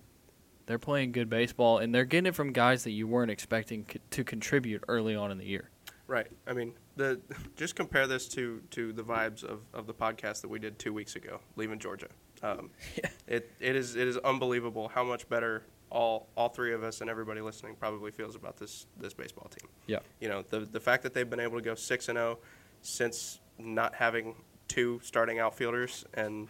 they're 0.66 0.80
playing 0.80 1.12
good 1.12 1.30
baseball, 1.30 1.78
and 1.80 1.94
they're 1.94 2.06
getting 2.06 2.28
it 2.28 2.36
from 2.36 2.52
guys 2.54 2.84
that 2.84 2.92
you 2.92 3.08
weren't 3.08 3.32
expecting 3.32 3.86
co- 3.86 4.00
to 4.12 4.24
contribute 4.24 4.84
early 4.88 5.16
on 5.16 5.32
in 5.32 5.38
the 5.38 5.46
year. 5.46 5.70
Right. 6.08 6.28
I 6.46 6.54
mean, 6.54 6.74
the 6.96 7.20
just 7.56 7.76
compare 7.76 8.08
this 8.08 8.28
to 8.30 8.62
to 8.72 8.94
the 8.94 9.04
vibes 9.04 9.44
of, 9.44 9.62
of 9.74 9.88
the 9.88 9.94
podcast 9.94 10.42
that 10.42 10.50
we 10.50 10.60
did 10.60 10.78
two 10.78 10.94
weeks 10.94 11.16
ago, 11.16 11.40
leaving 11.56 11.80
Georgia. 11.80 12.08
Um, 12.42 12.70
Yeah. 12.96 13.10
It 13.28 13.52
it 13.60 13.76
is 13.76 13.96
it 13.96 14.08
is 14.08 14.18
unbelievable 14.18 14.90
how 14.90 15.04
much 15.04 15.28
better 15.30 15.64
all 15.90 16.28
all 16.36 16.50
three 16.50 16.74
of 16.74 16.84
us 16.84 17.02
and 17.02 17.10
everybody 17.10 17.40
listening 17.40 17.76
probably 17.76 18.12
feels 18.12 18.36
about 18.36 18.58
this 18.58 18.86
this 19.00 19.14
baseball 19.14 19.48
team. 19.50 19.70
Yeah. 19.88 20.00
You 20.20 20.28
know, 20.30 20.44
the 20.50 20.62
the 20.62 20.80
fact 20.80 21.04
that 21.04 21.14
they've 21.14 21.30
been 21.30 21.40
able 21.40 21.58
to 21.58 21.64
go 21.64 21.74
six 21.76 22.10
and 22.10 22.18
zero 22.18 22.40
since 22.82 23.40
not 23.58 23.96
having 23.96 24.36
two 24.68 25.00
starting 25.04 25.40
outfielders 25.40 26.06
and 26.16 26.50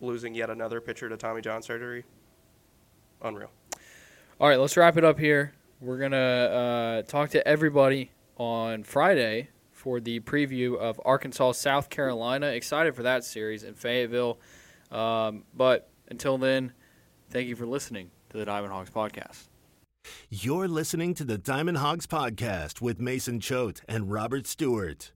losing 0.00 0.34
yet 0.34 0.48
another 0.50 0.80
pitcher 0.80 1.08
to 1.08 1.16
Tommy 1.16 1.40
John 1.40 1.62
surgery, 1.62 2.04
unreal. 3.22 3.50
All 4.40 4.48
right, 4.48 4.58
let's 4.58 4.76
wrap 4.76 4.96
it 4.96 5.04
up 5.04 5.18
here. 5.18 5.52
We're 5.80 5.98
gonna 5.98 6.16
uh, 6.16 7.02
talk 7.02 7.30
to 7.30 7.46
everybody 7.46 8.10
on 8.36 8.82
Friday 8.82 9.48
for 9.70 10.00
the 10.00 10.20
preview 10.20 10.76
of 10.78 11.00
Arkansas 11.04 11.52
South 11.52 11.90
Carolina. 11.90 12.46
Excited 12.48 12.94
for 12.94 13.02
that 13.02 13.24
series 13.24 13.64
in 13.64 13.74
Fayetteville. 13.74 14.38
Um, 14.90 15.44
but 15.54 15.88
until 16.08 16.38
then, 16.38 16.72
thank 17.30 17.48
you 17.48 17.56
for 17.56 17.66
listening 17.66 18.10
to 18.30 18.36
the 18.38 18.44
Diamond 18.44 18.72
Hawgs 18.72 18.90
podcast. 18.90 19.48
You're 20.28 20.68
listening 20.68 21.14
to 21.14 21.24
the 21.24 21.38
Diamond 21.38 21.78
Hawgs 21.78 22.06
Podcast 22.06 22.80
with 22.80 23.00
Mason 23.00 23.38
Choate 23.38 23.82
and 23.88 24.10
Robert 24.10 24.46
Stewart. 24.46 25.12